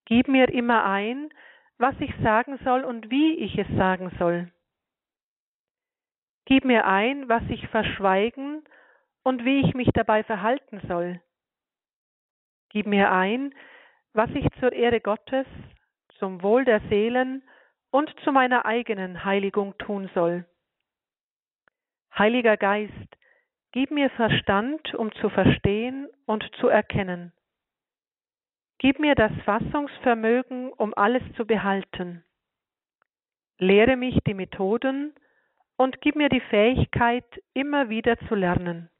Gib 0.06 0.26
mir 0.26 0.48
immer 0.48 0.84
ein, 0.84 1.32
was 1.78 1.94
ich 2.00 2.12
sagen 2.24 2.58
soll 2.64 2.82
und 2.82 3.08
wie 3.08 3.36
ich 3.36 3.56
es 3.56 3.68
sagen 3.76 4.10
soll. 4.18 4.50
Gib 6.44 6.64
mir 6.64 6.86
ein, 6.86 7.28
was 7.28 7.44
ich 7.50 7.68
verschweigen 7.68 8.64
und 9.22 9.44
wie 9.44 9.60
ich 9.60 9.74
mich 9.74 9.90
dabei 9.94 10.24
verhalten 10.24 10.80
soll. 10.88 11.20
Gib 12.70 12.86
mir 12.86 13.10
ein, 13.10 13.54
was 14.12 14.30
ich 14.30 14.46
zur 14.58 14.72
Ehre 14.72 15.00
Gottes, 15.00 15.46
zum 16.18 16.42
Wohl 16.42 16.64
der 16.64 16.80
Seelen 16.88 17.42
und 17.90 18.12
zu 18.24 18.32
meiner 18.32 18.64
eigenen 18.64 19.24
Heiligung 19.24 19.76
tun 19.78 20.10
soll. 20.14 20.46
Heiliger 22.16 22.56
Geist, 22.56 23.16
gib 23.72 23.90
mir 23.90 24.10
Verstand, 24.10 24.94
um 24.94 25.12
zu 25.12 25.28
verstehen 25.30 26.08
und 26.26 26.44
zu 26.60 26.68
erkennen. 26.68 27.32
Gib 28.78 28.98
mir 28.98 29.14
das 29.14 29.32
Fassungsvermögen, 29.44 30.72
um 30.72 30.94
alles 30.94 31.22
zu 31.36 31.46
behalten. 31.46 32.24
Lehre 33.58 33.96
mich 33.96 34.18
die 34.26 34.34
Methoden 34.34 35.14
und 35.76 36.00
gib 36.00 36.16
mir 36.16 36.28
die 36.28 36.40
Fähigkeit, 36.40 37.26
immer 37.52 37.88
wieder 37.88 38.18
zu 38.28 38.34
lernen. 38.34 38.90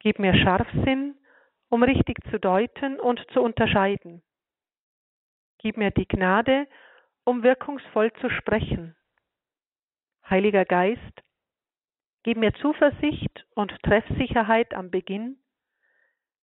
Gib 0.00 0.18
mir 0.18 0.34
Scharfsinn, 0.34 1.14
um 1.76 1.82
richtig 1.82 2.16
zu 2.30 2.40
deuten 2.40 2.98
und 2.98 3.20
zu 3.34 3.42
unterscheiden. 3.42 4.22
Gib 5.58 5.76
mir 5.76 5.90
die 5.90 6.08
Gnade, 6.08 6.66
um 7.24 7.42
wirkungsvoll 7.42 8.10
zu 8.14 8.30
sprechen. 8.30 8.96
Heiliger 10.30 10.64
Geist, 10.64 11.22
gib 12.22 12.38
mir 12.38 12.54
Zuversicht 12.62 13.44
und 13.54 13.74
Treffsicherheit 13.82 14.72
am 14.72 14.90
Beginn, 14.90 15.36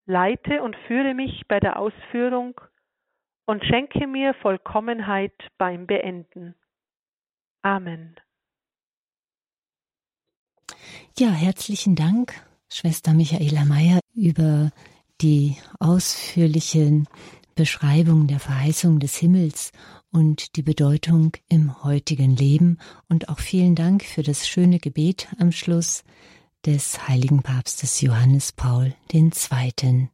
leite 0.05 0.61
und 0.61 0.75
führe 0.85 1.15
mich 1.15 1.47
bei 1.47 1.59
der 1.59 1.79
Ausführung 1.79 2.61
und 3.47 3.65
schenke 3.65 4.05
mir 4.05 4.35
Vollkommenheit 4.35 5.33
beim 5.57 5.87
Beenden. 5.87 6.53
Amen. 7.63 8.17
Ja, 11.17 11.29
herzlichen 11.29 11.95
Dank, 11.95 12.33
Schwester 12.69 13.15
Michaela 13.15 13.65
Mayer, 13.65 13.99
über 14.13 14.69
die 15.21 15.57
ausführlichen 15.79 17.07
Beschreibung 17.55 18.27
der 18.27 18.39
Verheißung 18.39 18.99
des 18.99 19.15
Himmels 19.17 19.71
und 20.11 20.55
die 20.55 20.63
Bedeutung 20.63 21.33
im 21.49 21.83
heutigen 21.83 22.35
Leben 22.35 22.77
und 23.09 23.29
auch 23.29 23.39
vielen 23.39 23.75
Dank 23.75 24.03
für 24.03 24.23
das 24.23 24.47
schöne 24.47 24.79
Gebet 24.79 25.27
am 25.39 25.51
Schluss 25.51 26.03
des 26.65 27.07
heiligen 27.07 27.43
Papstes 27.43 28.01
Johannes 28.01 28.51
Paul 28.51 28.95
II. 29.11 30.09